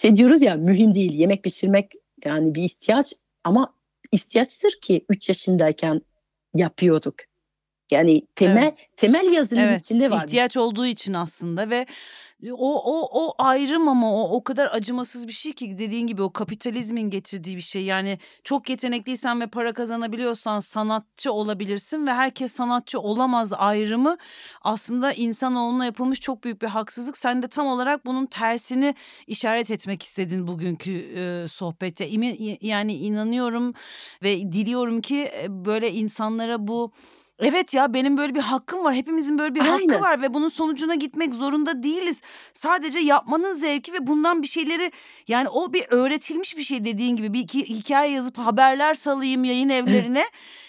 [0.00, 1.12] şey diyoruz ya mühim değil.
[1.12, 1.92] Yemek pişirmek
[2.24, 3.12] yani bir ihtiyaç
[3.44, 3.74] ama
[4.12, 6.02] ihtiyaçtır ki 3 yaşındayken
[6.54, 7.14] yapıyorduk.
[7.92, 8.86] Yani temel Evet.
[8.96, 10.24] temel yazının Evet, içinde var.
[10.24, 11.86] ihtiyaç olduğu için aslında ve
[12.52, 16.32] o o o ayrım ama o o kadar acımasız bir şey ki dediğin gibi o
[16.32, 17.84] kapitalizmin getirdiği bir şey.
[17.84, 24.16] Yani çok yetenekliysen ve para kazanabiliyorsan sanatçı olabilirsin ve herkes sanatçı olamaz ayrımı
[24.62, 27.18] aslında insanoğluna yapılmış çok büyük bir haksızlık.
[27.18, 28.94] Sen de tam olarak bunun tersini
[29.26, 32.08] işaret etmek istedin bugünkü e, sohbette.
[32.08, 33.74] İmi- yani inanıyorum
[34.22, 36.92] ve diliyorum ki böyle insanlara bu
[37.38, 38.94] Evet ya benim böyle bir hakkım var.
[38.94, 40.00] Hepimizin böyle bir hakkı Aynen.
[40.00, 42.22] var ve bunun sonucuna gitmek zorunda değiliz.
[42.52, 44.92] Sadece yapmanın zevki ve bundan bir şeyleri
[45.28, 49.68] yani o bir öğretilmiş bir şey dediğin gibi bir iki- hikaye yazıp haberler salayım yayın
[49.68, 50.24] evlerine.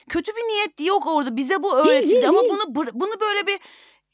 [0.09, 1.37] Kötü bir niyet yok orada.
[1.37, 2.51] Bize bu öğretildi değil, ama değil.
[2.53, 3.59] bunu bır- bunu böyle bir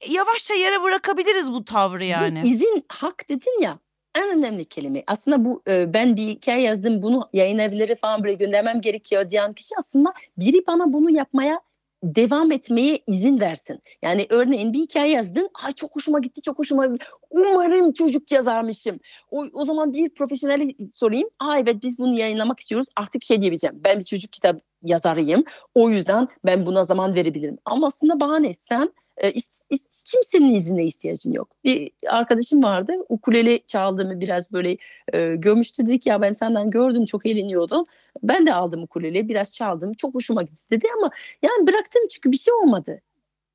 [0.10, 2.43] yavaşça yere bırakabiliriz bu tavrı yani.
[2.43, 3.80] Bir izin hak dedin ya
[4.16, 5.04] en önemli kelime.
[5.08, 9.54] Aslında bu e, ben bir hikaye yazdım bunu yayın evleri falan böyle göndermem gerekiyor diyen
[9.54, 11.60] kişi aslında biri bana bunu yapmaya
[12.04, 13.80] devam etmeye izin versin.
[14.02, 15.50] Yani örneğin bir hikaye yazdın.
[15.64, 17.06] Ay çok hoşuma gitti, çok hoşuma gitti.
[17.30, 19.00] Umarım çocuk yazarmışım.
[19.32, 21.30] O, o zaman bir profesyonel sorayım.
[21.39, 22.88] Aa evet biz bunu yayınlamak istiyoruz.
[22.95, 23.82] Artık şey diyebileceğim.
[23.84, 25.43] Ben bir çocuk kitap yazarıyım.
[25.76, 27.58] O yüzden ben buna zaman verebilirim.
[27.66, 31.49] Ama aslında bahane sen e, is- is- kimsenin iznine ihtiyacın yok.
[31.63, 32.93] Bir arkadaşım vardı.
[33.09, 34.78] Ukulele çaldığımı biraz böyle
[35.13, 35.88] e, görmüştü.
[35.88, 37.84] Dedik ya ben senden gördüm çok eğleniyordum.
[38.24, 39.93] Ben de aldım ukulele biraz çaldım.
[39.93, 41.11] Çok hoşuma gitti dedi ama
[41.41, 43.01] yani bıraktım çünkü bir şey olmadı.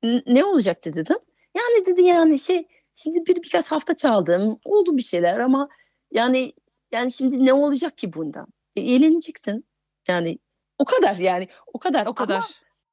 [0.03, 1.17] N- ne olacaktı dedim.
[1.57, 4.59] Yani dedi yani şey şimdi bir birkaç hafta çaldım.
[4.65, 5.69] Oldu bir şeyler ama
[6.11, 6.53] yani
[6.91, 8.47] yani şimdi ne olacak ki bundan?
[8.75, 9.65] E, eğleneceksin.
[10.07, 10.39] Yani
[10.79, 12.05] o kadar yani o kadar.
[12.05, 12.35] O kadar.
[12.35, 12.45] Ama,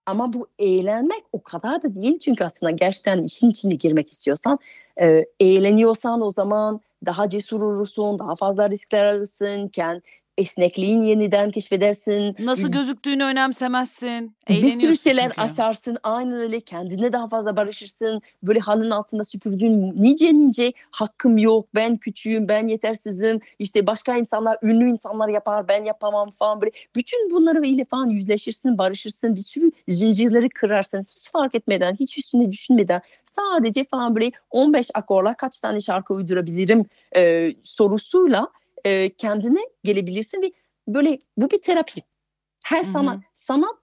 [0.07, 2.19] ama bu eğlenmek o kadar da değil.
[2.19, 4.59] Çünkü aslında gerçekten işin içine girmek istiyorsan
[5.01, 10.03] e, eğleniyorsan o zaman daha cesur olursun, daha fazla riskler alırsın, kendi
[10.39, 12.37] esnekliğin yeniden keşfedersin.
[12.39, 14.37] Nasıl gözüktüğünü önemsemezsin.
[14.49, 15.41] Bir sürü şeyler çünkü.
[15.41, 15.99] aşarsın.
[16.03, 16.61] Aynen öyle.
[16.61, 18.23] Kendine daha fazla barışırsın.
[18.43, 21.69] Böyle halının altında süpürdüğün nice nice hakkım yok.
[21.75, 22.49] Ben küçüğüm.
[22.49, 23.41] Ben yetersizim.
[23.59, 25.69] İşte başka insanlar, ünlü insanlar yapar.
[25.69, 26.71] Ben yapamam falan böyle.
[26.95, 29.37] Bütün bunları ile falan yüzleşirsin, barışırsın.
[29.37, 31.07] Bir sürü zincirleri kırarsın.
[31.17, 33.03] Hiç fark etmeden, hiç üstüne düşünmeden.
[33.27, 38.49] Sadece falan böyle 15 akorla kaç tane şarkı uydurabilirim e, sorusuyla
[38.85, 40.53] e, kendine gelebilirsin ve
[40.89, 42.03] böyle bu bir terapi.
[42.65, 42.93] Her Hı hı.
[42.93, 43.79] sanat sanat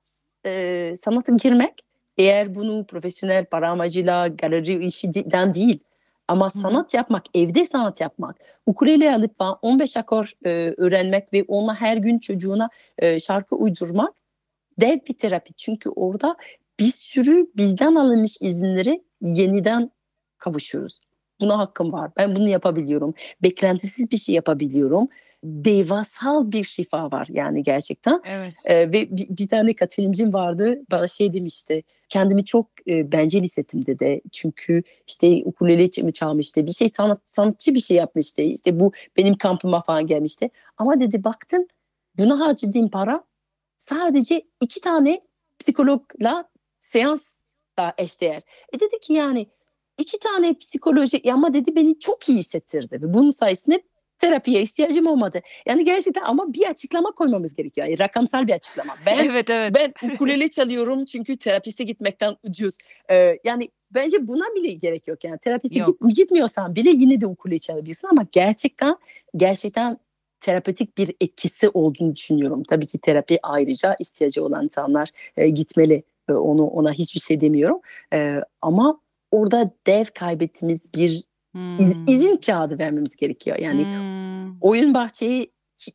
[0.45, 1.85] e, sanata girmek
[2.17, 5.79] eğer bunu profesyonel para amacıyla galeri işinden değil
[6.27, 6.59] ama hı.
[6.59, 8.35] sanat yapmak, evde sanat yapmak,
[8.65, 14.13] ukulele alıp falan 15 akor e, öğrenmek ve onunla her gün çocuğuna e, şarkı uydurmak
[14.79, 15.53] dev bir terapi.
[15.53, 16.35] Çünkü orada
[16.79, 19.91] bir sürü bizden alınmış izinleri yeniden
[20.37, 20.99] kavuşuyoruz.
[21.41, 22.11] Buna hakkım var.
[22.17, 23.13] Ben bunu yapabiliyorum.
[23.43, 25.07] Beklentisiz bir şey yapabiliyorum.
[25.43, 28.21] Devasal bir şifa var yani gerçekten.
[28.25, 28.53] Evet.
[28.65, 33.85] Ee, ve bir, bir tane katılımcım vardı bana şey demişti kendimi çok e, bencil hissettim
[33.85, 38.91] dedi çünkü işte ukulele ç- çalmıştı bir şey sanat, sanatçı bir şey yapmıştı işte bu
[39.17, 41.67] benim kampıma falan gelmişti ama dedi baktım
[42.17, 43.23] buna harcadığım para
[43.77, 45.21] sadece iki tane
[45.59, 46.49] psikologla
[46.81, 48.41] seansla eşdeğer
[48.73, 49.47] e dedi ki yani
[49.99, 53.83] iki tane psikoloji ama dedi beni çok iyi hissettirdi ve bunun sayesinde
[54.19, 55.41] terapiye ihtiyacım olmadı.
[55.65, 57.87] Yani gerçekten ama bir açıklama koymamız gerekiyor.
[57.87, 58.95] Yani rakamsal bir açıklama.
[59.05, 59.75] Ben evet evet.
[59.75, 62.77] ben ukulele çalıyorum çünkü terapiste gitmekten ucuz.
[63.09, 65.23] Ee, yani bence buna bile gerek yok.
[65.23, 66.01] Yani terapiste Yok.
[66.01, 68.97] git, gitmiyorsan bile yine de ukulele çalabilirsin ama gerçekten
[69.35, 69.97] gerçekten
[70.39, 72.63] terapetik bir etkisi olduğunu düşünüyorum.
[72.63, 76.03] Tabii ki terapi ayrıca ihtiyacı olan insanlar e, gitmeli.
[76.29, 77.79] E, onu ona hiçbir şey demiyorum.
[78.13, 79.01] E, ama
[79.32, 81.09] orada dev kaybettiğimiz bir
[81.80, 82.07] iz- Hmm.
[82.07, 83.57] izin kağıdı vermemiz gerekiyor.
[83.59, 84.57] Yani Hmm.
[84.61, 85.51] oyun bahçeyi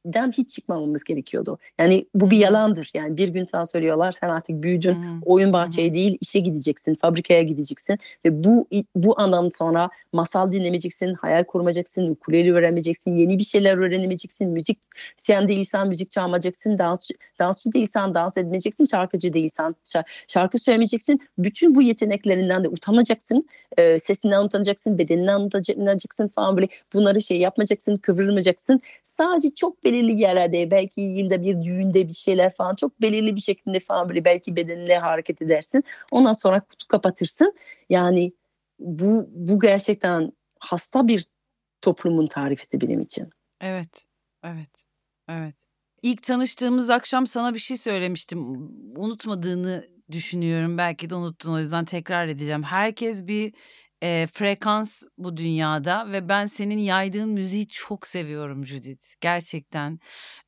[0.06, 1.58] den hiç çıkmamamız gerekiyordu.
[1.78, 2.90] Yani bu bir yalandır.
[2.94, 4.94] Yani bir gün sana söylüyorlar sen artık büyüdün.
[4.94, 5.20] Hmm.
[5.24, 5.94] Oyun bahçeye hmm.
[5.94, 12.52] değil işe gideceksin, fabrikaya gideceksin ve bu bu andan sonra masal dinlemeyeceksin, hayal kurmayacaksın, ukulele
[12.52, 14.78] öğrenmeyeceksin, yeni bir şeyler öğrenemeyeceksin, müzik
[15.16, 19.74] sen değilsen müzik çalmayacaksın, dans dansçı değilsen dans etmeyeceksin, şarkıcı değilsen
[20.28, 21.20] şarkı söylemeyeceksin.
[21.38, 23.48] Bütün bu yeteneklerinden de utanacaksın.
[23.78, 28.80] E, sesinden utanacaksın, bedeninden utanacaksın falan böyle bunları şey yapmayacaksın, kıvrılmayacaksın.
[29.04, 33.80] Sadece çok belirli yerlerde belki yılda bir düğünde bir şeyler falan çok belirli bir şekilde
[33.80, 35.84] falan böyle belki bedenle hareket edersin.
[36.10, 37.54] Ondan sonra kutu kapatırsın.
[37.90, 38.32] Yani
[38.78, 41.24] bu bu gerçekten hasta bir
[41.82, 43.30] toplumun tarifisi benim için.
[43.60, 44.06] Evet.
[44.44, 44.86] Evet.
[45.28, 45.56] Evet.
[46.02, 48.40] İlk tanıştığımız akşam sana bir şey söylemiştim.
[48.96, 50.78] Unutmadığını düşünüyorum.
[50.78, 52.62] Belki de unuttun o yüzden tekrar edeceğim.
[52.62, 53.54] Herkes bir
[54.04, 59.20] e, frekans bu dünyada ve ben senin yaydığın müziği çok seviyorum Judith.
[59.20, 60.00] Gerçekten.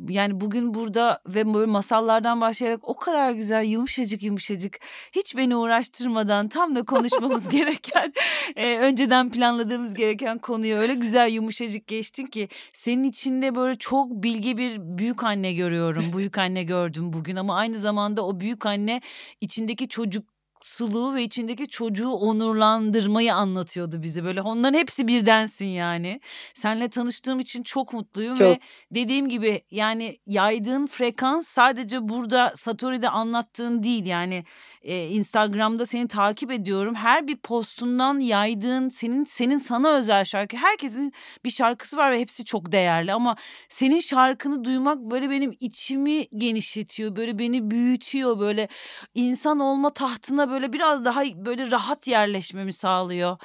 [0.09, 4.79] Yani bugün burada ve böyle masallardan başlayarak o kadar güzel yumuşacık yumuşacık
[5.13, 8.13] hiç beni uğraştırmadan tam da konuşmamız gereken
[8.57, 14.59] e, önceden planladığımız gereken konuyu öyle güzel yumuşacık geçtin ki senin içinde böyle çok bilgi
[14.59, 16.05] bir büyük anne görüyorum.
[16.17, 19.01] Büyük anne gördüm bugün ama aynı zamanda o büyük anne
[19.41, 20.36] içindeki çocuk
[20.67, 24.25] suluğu ve içindeki çocuğu onurlandırmayı anlatıyordu bize.
[24.25, 26.21] Böyle onların hepsi birdensin yani.
[26.55, 28.47] Seninle tanıştığım için çok mutluyum çok.
[28.47, 28.61] ve
[28.91, 34.45] dediğim gibi yani yaydığın frekans sadece burada Satori'de anlattığın değil yani
[34.83, 36.95] e, Instagram'da seni takip ediyorum.
[36.95, 40.57] Her bir postundan yaydığın senin senin sana özel şarkı.
[40.57, 41.13] Herkesin
[41.45, 43.37] bir şarkısı var ve hepsi çok değerli ama
[43.69, 47.17] senin şarkını duymak böyle benim içimi genişletiyor.
[47.17, 48.39] Böyle beni büyütüyor.
[48.39, 48.69] Böyle
[49.15, 53.39] insan olma tahtına böyle biraz daha böyle rahat yerleşmemi sağlıyor.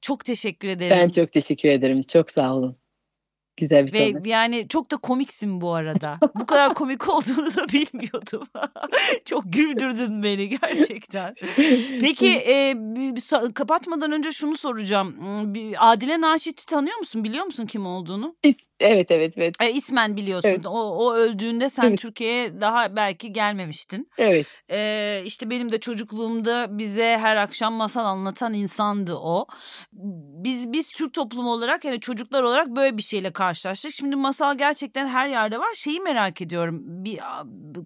[0.00, 0.90] Çok teşekkür ederim.
[0.90, 2.02] Ben çok teşekkür ederim.
[2.02, 2.81] Çok sağ olun.
[3.56, 4.26] Güzel bir Ve sohbet.
[4.26, 6.18] yani çok da komiksin bu arada.
[6.34, 8.46] bu kadar komik olduğunu da bilmiyordum.
[9.24, 11.34] çok güldürdün beni gerçekten.
[12.00, 12.74] Peki e,
[13.54, 15.16] kapatmadan önce şunu soracağım.
[15.78, 17.24] Adile Naşit'i tanıyor musun?
[17.24, 18.36] Biliyor musun kim olduğunu?
[18.80, 19.54] Evet evet evet.
[19.60, 20.48] E, ismen biliyorsun.
[20.48, 20.66] Evet.
[20.66, 21.98] O, o öldüğünde sen evet.
[21.98, 24.08] Türkiye'ye daha belki gelmemiştin.
[24.18, 24.46] Evet.
[24.70, 29.46] E, işte benim de çocukluğumda bize her akşam masal anlatan insandı o.
[30.44, 33.94] Biz biz Türk toplumu olarak yani çocuklar olarak böyle bir şeyle karşılaştık.
[33.94, 35.74] Şimdi masal gerçekten her yerde var.
[35.74, 36.80] Şeyi merak ediyorum.
[36.84, 37.20] Bir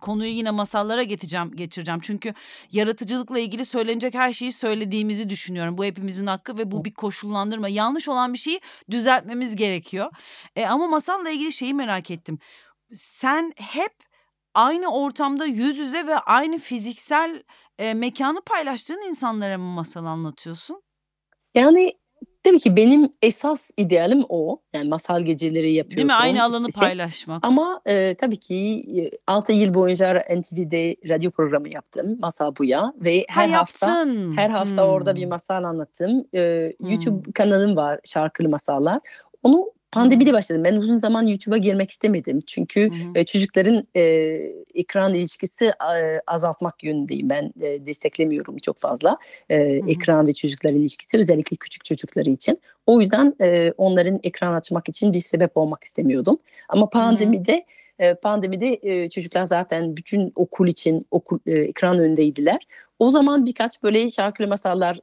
[0.01, 2.01] konuyu yine masallara getireceğim, getireceğim.
[2.01, 2.35] Çünkü
[2.73, 5.79] yaratıcılıkla ilgili söylenecek her şeyi söylediğimizi düşünüyorum.
[5.79, 7.69] Bu hepimizin hakkı ve bu bir koşullandırma.
[7.69, 10.11] Yanlış olan bir şeyi düzeltmemiz gerekiyor.
[10.57, 12.39] E, ama masalla ilgili şeyi merak ettim.
[12.93, 13.93] Sen hep
[14.55, 17.43] aynı ortamda yüz yüze ve aynı fiziksel
[17.79, 20.83] e, mekanı paylaştığın insanlara mı masal anlatıyorsun?
[21.55, 21.93] Yani
[22.47, 24.61] Tabii ki benim esas idealim o.
[24.75, 25.97] Yani masal geceleri yapıyordum.
[25.97, 26.13] Değil mi?
[26.13, 26.89] Aynı alanı işte şey.
[26.89, 27.47] paylaşmak.
[27.47, 32.17] Ama e, tabii ki 6 yıl boyunca NTV'de radyo programı yaptım.
[32.21, 32.93] Masal Buya.
[32.97, 34.37] Ve her ha, hafta yaptın.
[34.37, 34.91] her hafta hmm.
[34.91, 36.25] orada bir masal anlattım.
[36.35, 36.91] E, hmm.
[36.91, 39.01] YouTube kanalım var Şarkılı Masallar.
[39.43, 40.65] Onu Pandemide başladım.
[40.65, 42.41] Ben uzun zaman YouTube'a girmek istemedim.
[42.47, 43.25] Çünkü hı hı.
[43.25, 44.03] çocukların e,
[44.75, 47.31] ekran ilişkisi e, azaltmak yönündeyim.
[47.31, 49.19] Ben e, desteklemiyorum çok fazla
[49.51, 49.91] e, hı hı.
[49.91, 52.61] ekran ve çocuklar ilişkisi özellikle küçük çocukları için.
[52.87, 56.39] O yüzden e, onların ekran açmak için bir sebep olmak istemiyordum.
[56.69, 57.65] Ama pandemide
[58.01, 58.17] hı hı.
[58.23, 62.67] pandemide e, çocuklar zaten bütün okul için okul e, ekran önündeydiler.
[62.99, 65.01] O zaman birkaç böyle şarkılı masallar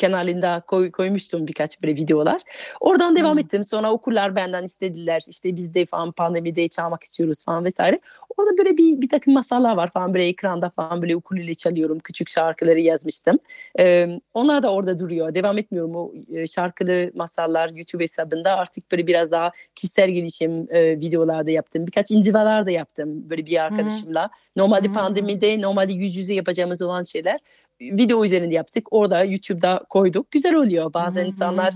[0.00, 2.42] e, kanalında koy, koymuştum birkaç böyle videolar.
[2.80, 3.38] Oradan devam hmm.
[3.38, 3.64] ettim.
[3.64, 5.22] Sonra okullar benden istediler.
[5.28, 8.00] İşte biz de falan pandemide çalmak istiyoruz falan vesaire.
[8.36, 11.98] Orada böyle bir, bir takım masallar var falan böyle ekranda falan böyle ukulele çalıyorum.
[11.98, 13.38] Küçük şarkıları yazmıştım.
[13.78, 15.34] Ee, onlar da orada duruyor.
[15.34, 16.12] Devam etmiyorum o
[16.54, 18.56] şarkılı masallar YouTube hesabında.
[18.56, 21.86] Artık böyle biraz daha kişisel gelişim e, videolarda yaptım.
[21.86, 24.30] Birkaç inzivalar da yaptım böyle bir arkadaşımla.
[24.56, 24.94] Normalde hmm.
[24.94, 27.40] pandemide normalde yüz yüze yapacağımız olan şeyler
[27.80, 28.86] video üzerinde yaptık.
[28.90, 30.30] Orada YouTube'da koyduk.
[30.30, 30.94] Güzel oluyor.
[30.94, 31.74] Bazen insanlar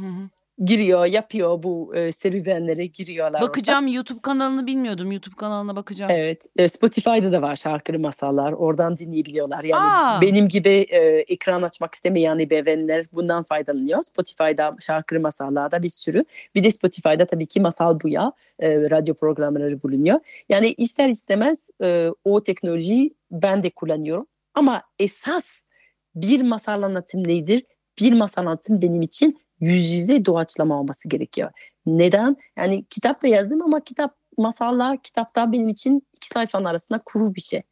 [0.64, 3.40] giriyor, yapıyor bu e, serüvenlere giriyorlar.
[3.40, 3.94] Bakacağım orada.
[3.94, 5.12] YouTube kanalını bilmiyordum.
[5.12, 6.12] YouTube kanalına bakacağım.
[6.14, 6.46] Evet.
[6.56, 8.52] E, Spotify'da da var şarkılı masallar.
[8.52, 9.64] Oradan dinleyebiliyorlar.
[9.64, 10.20] Yani Aa.
[10.22, 14.02] benim gibi e, ekran açmak istemeyen ebeveynler bundan faydalanıyor.
[14.02, 16.24] Spotify'da şarkılı masallarda bir sürü.
[16.54, 20.20] Bir de Spotify'da tabii ki Masal Buya e, radyo programları bulunuyor.
[20.48, 24.26] Yani ister istemez e, o teknolojiyi ben de kullanıyorum.
[24.54, 25.67] Ama esas
[26.14, 27.64] bir masal anlatım nedir?
[28.00, 31.50] Bir masal anlatım benim için yüz yüze doğaçlama olması gerekiyor.
[31.86, 32.36] Neden?
[32.56, 37.62] Yani kitapta yazdım ama kitap masalla kitapta benim için iki sayfanın arasında kuru bir şey.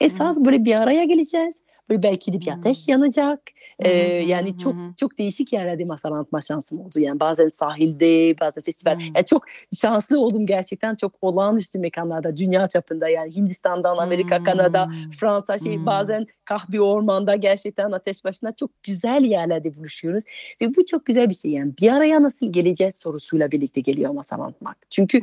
[0.00, 1.62] Esas böyle bir araya geleceğiz.
[1.90, 3.40] Böyle belki de bir ateş yanacak.
[3.78, 3.90] Ee,
[4.22, 7.00] yani çok çok değişik yerlerde masal anlatma şansım oldu.
[7.00, 9.00] Yani bazen sahilde, bazen festival.
[9.14, 9.44] Yani çok
[9.80, 10.94] şanslı oldum gerçekten.
[10.94, 13.08] Çok olağanüstü mekanlarda, dünya çapında.
[13.08, 14.90] Yani Hindistan'dan, Amerika, Kanada,
[15.20, 20.24] Fransa şey bazen kahve ormanda gerçekten ateş başına çok güzel yerlerde buluşuyoruz.
[20.60, 21.50] Ve bu çok güzel bir şey.
[21.50, 24.76] Yani bir araya nasıl geleceğiz sorusuyla birlikte geliyor masal anlatmak.
[24.90, 25.22] Çünkü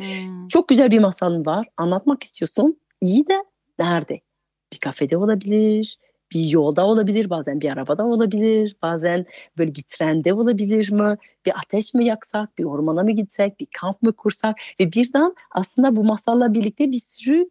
[0.49, 1.67] çok güzel bir masalın var.
[1.77, 2.77] Anlatmak istiyorsun.
[3.01, 3.43] İyi de
[3.79, 4.19] nerede?
[4.73, 5.97] Bir kafede olabilir,
[6.33, 9.25] bir yolda olabilir, bazen bir arabada olabilir, bazen
[9.57, 11.17] böyle bir trende olabilir mi?
[11.45, 15.95] Bir ateş mi yaksak, bir ormana mı gitsek, bir kamp mı kursak ve birden aslında
[15.95, 17.49] bu masalla birlikte bir sürü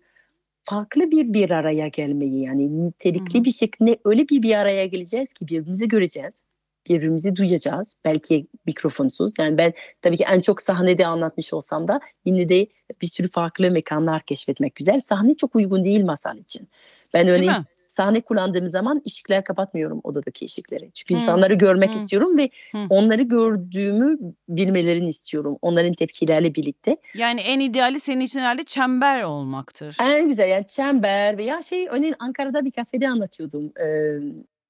[0.64, 3.44] farklı bir bir araya gelmeyi yani nitelikli Hı-hı.
[3.44, 6.44] bir şekilde öyle bir bir araya geleceğiz ki birbirimizi göreceğiz.
[6.88, 7.96] Birbirimizi duyacağız.
[8.04, 9.32] Belki mikrofonsuz.
[9.38, 9.72] Yani ben
[10.02, 12.66] tabii ki en çok sahnede anlatmış olsam da yine de
[13.02, 15.00] bir sürü farklı mekanlar keşfetmek güzel.
[15.00, 16.68] Sahne çok uygun değil masal için.
[17.14, 17.52] Ben örneğin
[17.92, 20.90] sahne kullandığım zaman ışıklar kapatmıyorum odadaki ışıkları.
[20.90, 21.20] Çünkü hmm.
[21.20, 21.96] insanları görmek hmm.
[21.96, 22.86] istiyorum ve hmm.
[22.90, 24.18] onları gördüğümü
[24.48, 25.58] bilmelerini istiyorum.
[25.62, 26.96] Onların tepkilerle birlikte.
[27.14, 29.96] Yani en ideali senin için herhalde çember olmaktır.
[30.02, 34.18] En güzel yani çember veya şey örneğin Ankara'da bir kafede anlatıyordum e,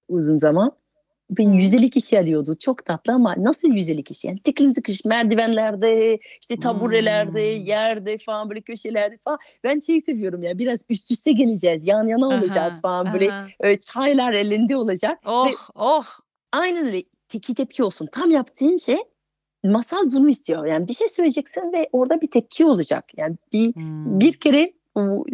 [0.09, 0.73] uzun zaman
[1.39, 2.57] ben 150 kişi alıyordu.
[2.61, 4.27] Çok tatlı ama nasıl 150 kişi?
[4.27, 7.65] Yani tıklım tıkış merdivenlerde, işte taburelerde, hmm.
[7.65, 9.39] yerde falan böyle köşelerde falan.
[9.65, 11.87] Ben şeyi seviyorum ya biraz üst üste geleceğiz.
[11.87, 13.77] Yan yana olacağız aha, falan böyle aha.
[13.81, 15.19] çaylar elinde olacak.
[15.27, 16.05] Oh Ve oh.
[16.53, 18.09] Aynen öyle teki tepki olsun.
[18.13, 18.99] Tam yaptığın şey
[19.65, 20.67] masal bunu istiyor.
[20.67, 23.05] Yani bir şey söyleyeceksin ve orada bir tepki olacak.
[23.17, 24.21] Yani bir hmm.
[24.21, 24.73] bir kere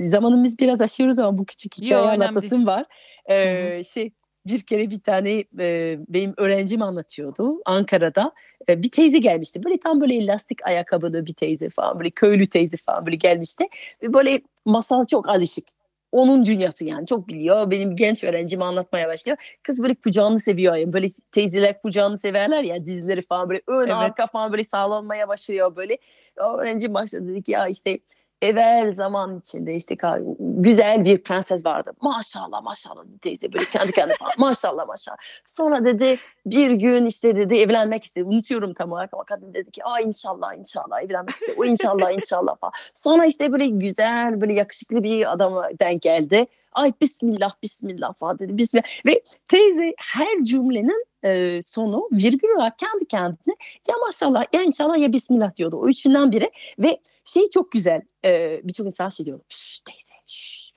[0.04, 2.86] zamanımız biraz aşıyoruz ama bu küçük hikaye anlatasım var.
[3.30, 4.12] Ee, şey
[4.48, 8.32] bir kere bir tane e, benim öğrencim anlatıyordu Ankara'da.
[8.68, 9.64] E, bir teyze gelmişti.
[9.64, 11.98] Böyle tam böyle lastik ayakkabılı bir teyze falan.
[11.98, 13.64] Böyle köylü teyze falan böyle gelmişti.
[14.02, 15.64] Ve böyle masal çok alışık.
[16.12, 17.70] Onun dünyası yani çok biliyor.
[17.70, 19.38] Benim genç öğrencim anlatmaya başlıyor.
[19.62, 20.76] Kız böyle kucağını seviyor.
[20.76, 23.92] Yani böyle teyzeler kucağını severler ya dizleri falan böyle ön evet.
[23.92, 25.98] arka falan böyle sağlanmaya başlıyor böyle.
[26.36, 27.98] O öğrencim başladı dedi ki ya işte
[28.42, 29.96] evvel zaman içinde işte
[30.40, 31.92] güzel bir prenses vardı.
[32.00, 34.32] Maşallah maşallah teyze böyle kendi kendine falan.
[34.38, 35.16] maşallah maşallah.
[35.46, 36.16] Sonra dedi
[36.46, 38.24] bir gün işte dedi evlenmek istedi.
[38.24, 41.54] Unutuyorum tam olarak ama kadın dedi ki aa inşallah inşallah evlenmek istedi.
[41.58, 42.72] O inşallah inşallah falan.
[42.94, 46.46] Sonra işte böyle güzel böyle yakışıklı bir adama denk geldi.
[46.72, 48.58] Ay bismillah bismillah falan dedi.
[48.58, 48.86] Bismillah.
[49.06, 53.54] Ve teyze her cümlenin e, sonu virgül olarak kendi kendine
[53.88, 55.76] ya maşallah ya inşallah ya bismillah diyordu.
[55.76, 58.02] O üçünden biri ve şey çok güzel.
[58.24, 59.40] E, Birçok insan şey diyor.
[59.84, 60.68] Teyze şşş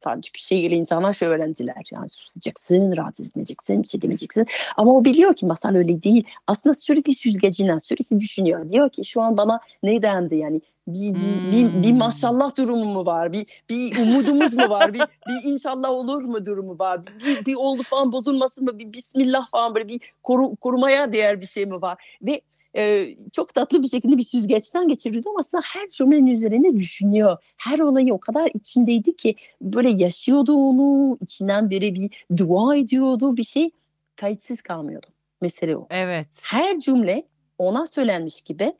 [0.00, 0.20] falan.
[0.20, 1.82] Çünkü şehirli insanlar şey öğrendiler.
[1.92, 4.46] Yani susacaksın, rahatsız etmeyeceksin, bir şey demeyeceksin.
[4.76, 6.24] Ama o biliyor ki masal öyle değil.
[6.46, 8.72] Aslında sürekli süzgecinden, sürekli düşünüyor.
[8.72, 11.52] Diyor ki şu an bana ne dendi yani bir, bir, hmm.
[11.52, 13.32] bir, bir maşallah durumu mu var?
[13.32, 14.94] Bir, bir umudumuz mu var?
[14.94, 17.00] Bir, bir inşallah olur mu durumu var?
[17.06, 18.78] Bir, bir oldu falan bozulmasın mı?
[18.78, 22.16] Bir bismillah falan böyle bir koru, korumaya değer bir şey mi var?
[22.22, 22.40] Ve
[22.76, 27.36] e, çok tatlı bir şekilde bir süzgeçten geçiriyordu ama aslında her cümlenin üzerine düşünüyor.
[27.56, 33.44] Her olayı o kadar içindeydi ki böyle yaşıyordu onu, içinden biri bir dua ediyordu bir
[33.44, 33.70] şey
[34.16, 35.06] kayıtsız kalmıyordu.
[35.40, 35.86] Mesele o.
[35.90, 36.28] Evet.
[36.46, 37.26] Her cümle
[37.58, 38.72] ona söylenmiş gibi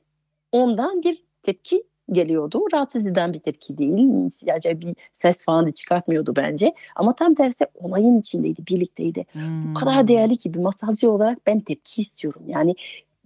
[0.52, 1.82] ondan bir tepki
[2.12, 2.64] geliyordu.
[2.72, 4.30] Rahatsız eden bir tepki değil.
[4.30, 6.74] Sadece bir ses falan da çıkartmıyordu bence.
[6.96, 9.26] Ama tam tersi olayın içindeydi, birlikteydi.
[9.32, 9.70] Hmm.
[9.70, 12.42] Bu kadar değerli ki bir masalcı olarak ben tepki istiyorum.
[12.46, 12.74] Yani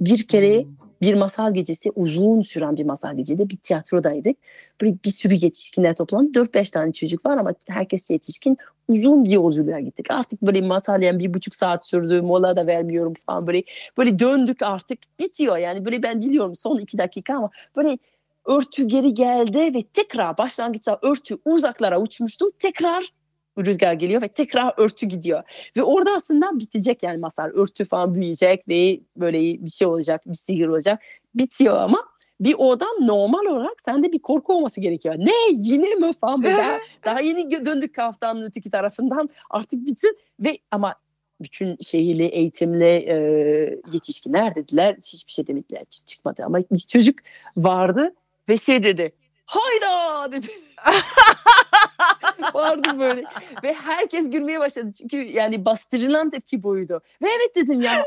[0.05, 0.71] bir kere hmm.
[1.03, 4.37] bir masal gecesi uzun süren bir masal gecede bir tiyatrodaydık.
[4.83, 6.39] Böyle bir sürü yetişkinler toplandı.
[6.39, 8.59] 4-5 tane çocuk var ama herkes yetişkin.
[8.89, 10.11] Uzun bir yolculuğa gittik.
[10.11, 12.23] Artık böyle masal yani bir buçuk saat sürdü.
[12.23, 13.63] Mola da vermiyorum falan böyle.
[13.99, 14.99] Böyle döndük artık.
[15.21, 17.99] Bitiyor yani böyle ben biliyorum son iki dakika ama böyle
[18.45, 22.47] örtü geri geldi ve tekrar başlangıçta örtü uzaklara uçmuştu.
[22.59, 23.13] Tekrar
[23.59, 25.43] rüzgar geliyor ve tekrar örtü gidiyor.
[25.77, 27.51] Ve orada aslında bitecek yani masal.
[27.51, 31.03] Örtü falan büyüyecek ve böyle bir şey olacak, bir sihir olacak.
[31.35, 32.05] Bitiyor ama
[32.41, 35.15] bir oradan normal olarak sende bir korku olması gerekiyor.
[35.19, 40.59] Ne yine mi falan böyle daha, daha yeni döndük kaftanın öteki tarafından artık bitir ve
[40.71, 40.95] ama
[41.41, 43.17] bütün şehirli eğitimli e,
[43.93, 47.19] yetişkinler dediler hiçbir şey demediler çıkmadı ama bir çocuk
[47.57, 48.15] vardı
[48.49, 49.13] ve şey dedi
[49.47, 50.47] hayda dedi
[52.55, 53.25] Vardı böyle.
[53.63, 54.93] Ve herkes gülmeye başladı.
[54.99, 57.01] Çünkü yani bastırılan tepki buydu.
[57.23, 58.05] Ve evet dedim ya.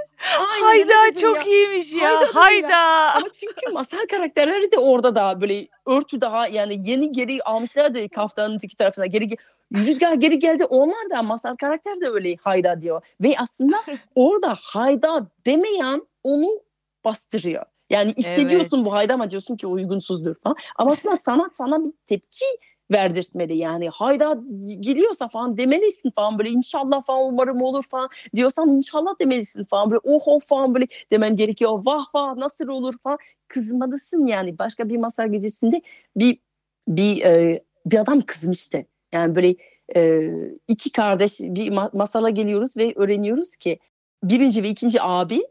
[0.61, 1.43] Hayda dedim çok ya.
[1.43, 2.09] iyiymiş ya.
[2.09, 2.35] Hayda.
[2.35, 2.67] hayda.
[2.67, 3.13] ya.
[3.15, 8.59] Ama çünkü masal karakterleri de orada da böyle örtü daha yani yeni geri almışlardı kaftanın
[8.63, 9.05] iki tarafına.
[9.05, 9.29] Geri
[9.73, 10.65] Rüzgar geri geldi.
[10.65, 13.01] Onlar da masal karakter de öyle hayda diyor.
[13.21, 13.77] Ve aslında
[14.15, 16.61] orada hayda demeyen onu
[17.05, 17.63] bastırıyor.
[17.89, 18.85] Yani hissediyorsun evet.
[18.85, 20.55] bu hayda ama diyorsun ki uygunsuzdur falan.
[20.75, 22.45] Ama aslında sanat sana bir tepki
[22.91, 23.57] verdirtmeli.
[23.57, 24.37] Yani hayda
[24.79, 30.01] geliyorsa falan demelisin falan böyle inşallah falan umarım olur falan diyorsan inşallah demelisin falan böyle
[30.03, 31.85] oh oh falan böyle demen gerekiyor.
[31.85, 32.93] Vah vah nasıl olur?
[33.03, 33.17] falan.
[33.47, 34.59] Kızmalısın yani.
[34.59, 35.81] Başka bir masal gecesinde
[36.15, 36.39] bir
[36.87, 39.55] bir e, bir adam kızmıştı yani böyle
[39.95, 40.31] e,
[40.67, 43.79] iki kardeş bir masala geliyoruz ve öğreniyoruz ki
[44.23, 45.41] birinci ve ikinci abi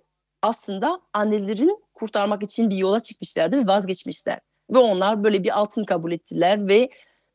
[0.43, 4.41] aslında annelerin kurtarmak için bir yola çıkmışlardı ve vazgeçmişler.
[4.71, 6.91] Ve onlar böyle bir altın kabul ettiler ve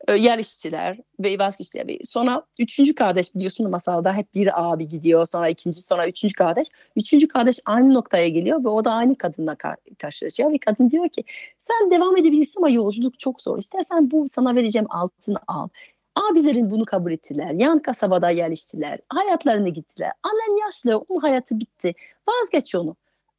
[0.07, 1.87] e, yerleştiler ve vazgeçtiler.
[1.87, 6.67] Ve sonra üçüncü kardeş biliyorsun masalda hep bir abi gidiyor sonra ikinci sonra üçüncü kardeş.
[6.95, 11.09] Üçüncü kardeş aynı noktaya geliyor ve o da aynı kadınla kar karşılaşıyor ve kadın diyor
[11.09, 11.23] ki
[11.57, 13.57] sen devam edebilirsin ama yolculuk çok zor.
[13.59, 15.67] İstersen bu sana vereceğim altını al.
[16.15, 17.51] Abilerin bunu kabul ettiler.
[17.51, 18.99] Yan kasabada yerleştiler.
[19.09, 20.11] Hayatlarına gittiler.
[20.23, 21.93] Annen yaşlı, onun hayatı bitti.
[22.27, 22.95] Vazgeç onu.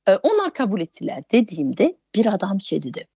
[0.09, 3.09] Ee, onlar kabul ettiler dediğimde bir adam şey dedi.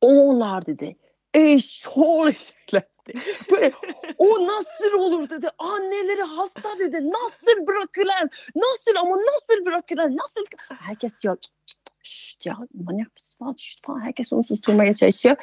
[0.00, 0.96] Onlar dedi.
[1.34, 2.36] E şöyle
[3.50, 3.72] Böyle,
[4.18, 5.48] o nasıl olur dedi.
[5.58, 6.96] Anneleri hasta dedi.
[7.10, 8.50] Nasıl bırakırlar?
[8.56, 10.16] Nasıl ama nasıl bırakırlar?
[10.16, 10.44] Nasıl?
[10.68, 11.36] Herkes ya
[12.02, 14.00] şşt ya manyak mısın falan, şşt falan.
[14.00, 15.36] Herkes onu susturmaya çalışıyor.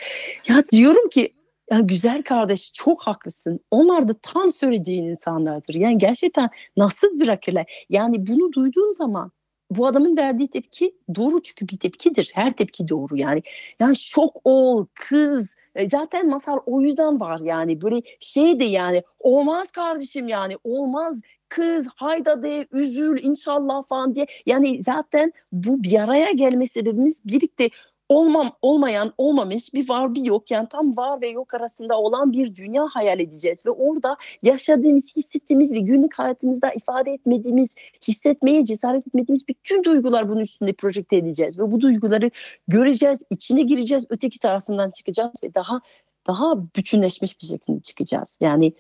[0.48, 1.34] Ya diyorum ki
[1.72, 3.60] ya güzel kardeş çok haklısın.
[3.72, 5.76] Onlar da tam söylediğin insanlardır.
[5.76, 7.86] Yani gerçekten nasıl bırakırlar?
[7.90, 9.32] Yani bunu duyduğun zaman
[9.72, 12.32] bu adamın verdiği tepki doğru çünkü bir tepkidir.
[12.34, 13.43] Her tepki doğru yani.
[13.80, 15.55] Yani şok ol, kız.
[15.76, 17.82] E, zaten masal o yüzden var yani.
[17.82, 24.26] Böyle şey de yani olmaz kardeşim yani olmaz kız hayda de üzül inşallah falan diye.
[24.45, 27.70] Yani zaten bu bir araya gelme sebebimiz birlikte
[28.10, 30.51] olmam olmayan olmamış bir var bir yok.
[30.51, 35.74] Yani tam var ve yok arasında olan bir dünya hayal edeceğiz ve orada yaşadığımız hissettiğimiz
[35.74, 37.76] ve günlük hayatımızda ifade etmediğimiz
[38.08, 42.32] hissetmeye cesaret etmediğimiz bütün duygular bunun üstünde projekte edeceğiz ve bu duyguları
[42.68, 45.82] göreceğiz içine gireceğiz öteki tarafından çıkacağız ve daha
[46.28, 48.38] daha bütünleşmiş bir şekilde çıkacağız.
[48.41, 48.74] Yani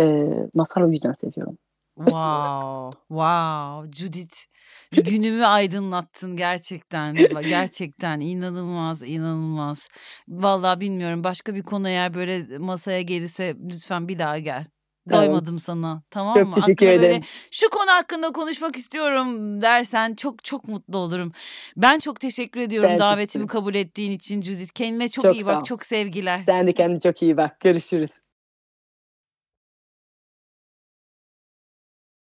[0.00, 1.58] e, masal o yüzden seviyorum.
[1.96, 4.55] Wow, wow, Judith
[4.92, 7.16] günümü aydınlattın gerçekten.
[7.48, 9.88] Gerçekten inanılmaz, inanılmaz.
[10.28, 14.64] Vallahi bilmiyorum başka bir konu eğer böyle masaya gelirse lütfen bir daha gel.
[15.12, 16.02] Doymadım sana.
[16.10, 16.54] Tamam Çok mı?
[16.54, 17.14] teşekkür Aklına ederim.
[17.16, 21.32] böyle şu konu hakkında konuşmak istiyorum dersen çok çok mutlu olurum.
[21.76, 24.72] Ben çok teşekkür ediyorum Ben davetimi teşekkür kabul ettiğin için Judith.
[24.74, 25.46] Kendine çok, Çok iyi ol.
[25.46, 25.66] bak.
[25.66, 26.42] Çok sevgiler.
[26.46, 27.60] Sen de kendine çok iyi bak.
[27.60, 28.25] Görüşürüz.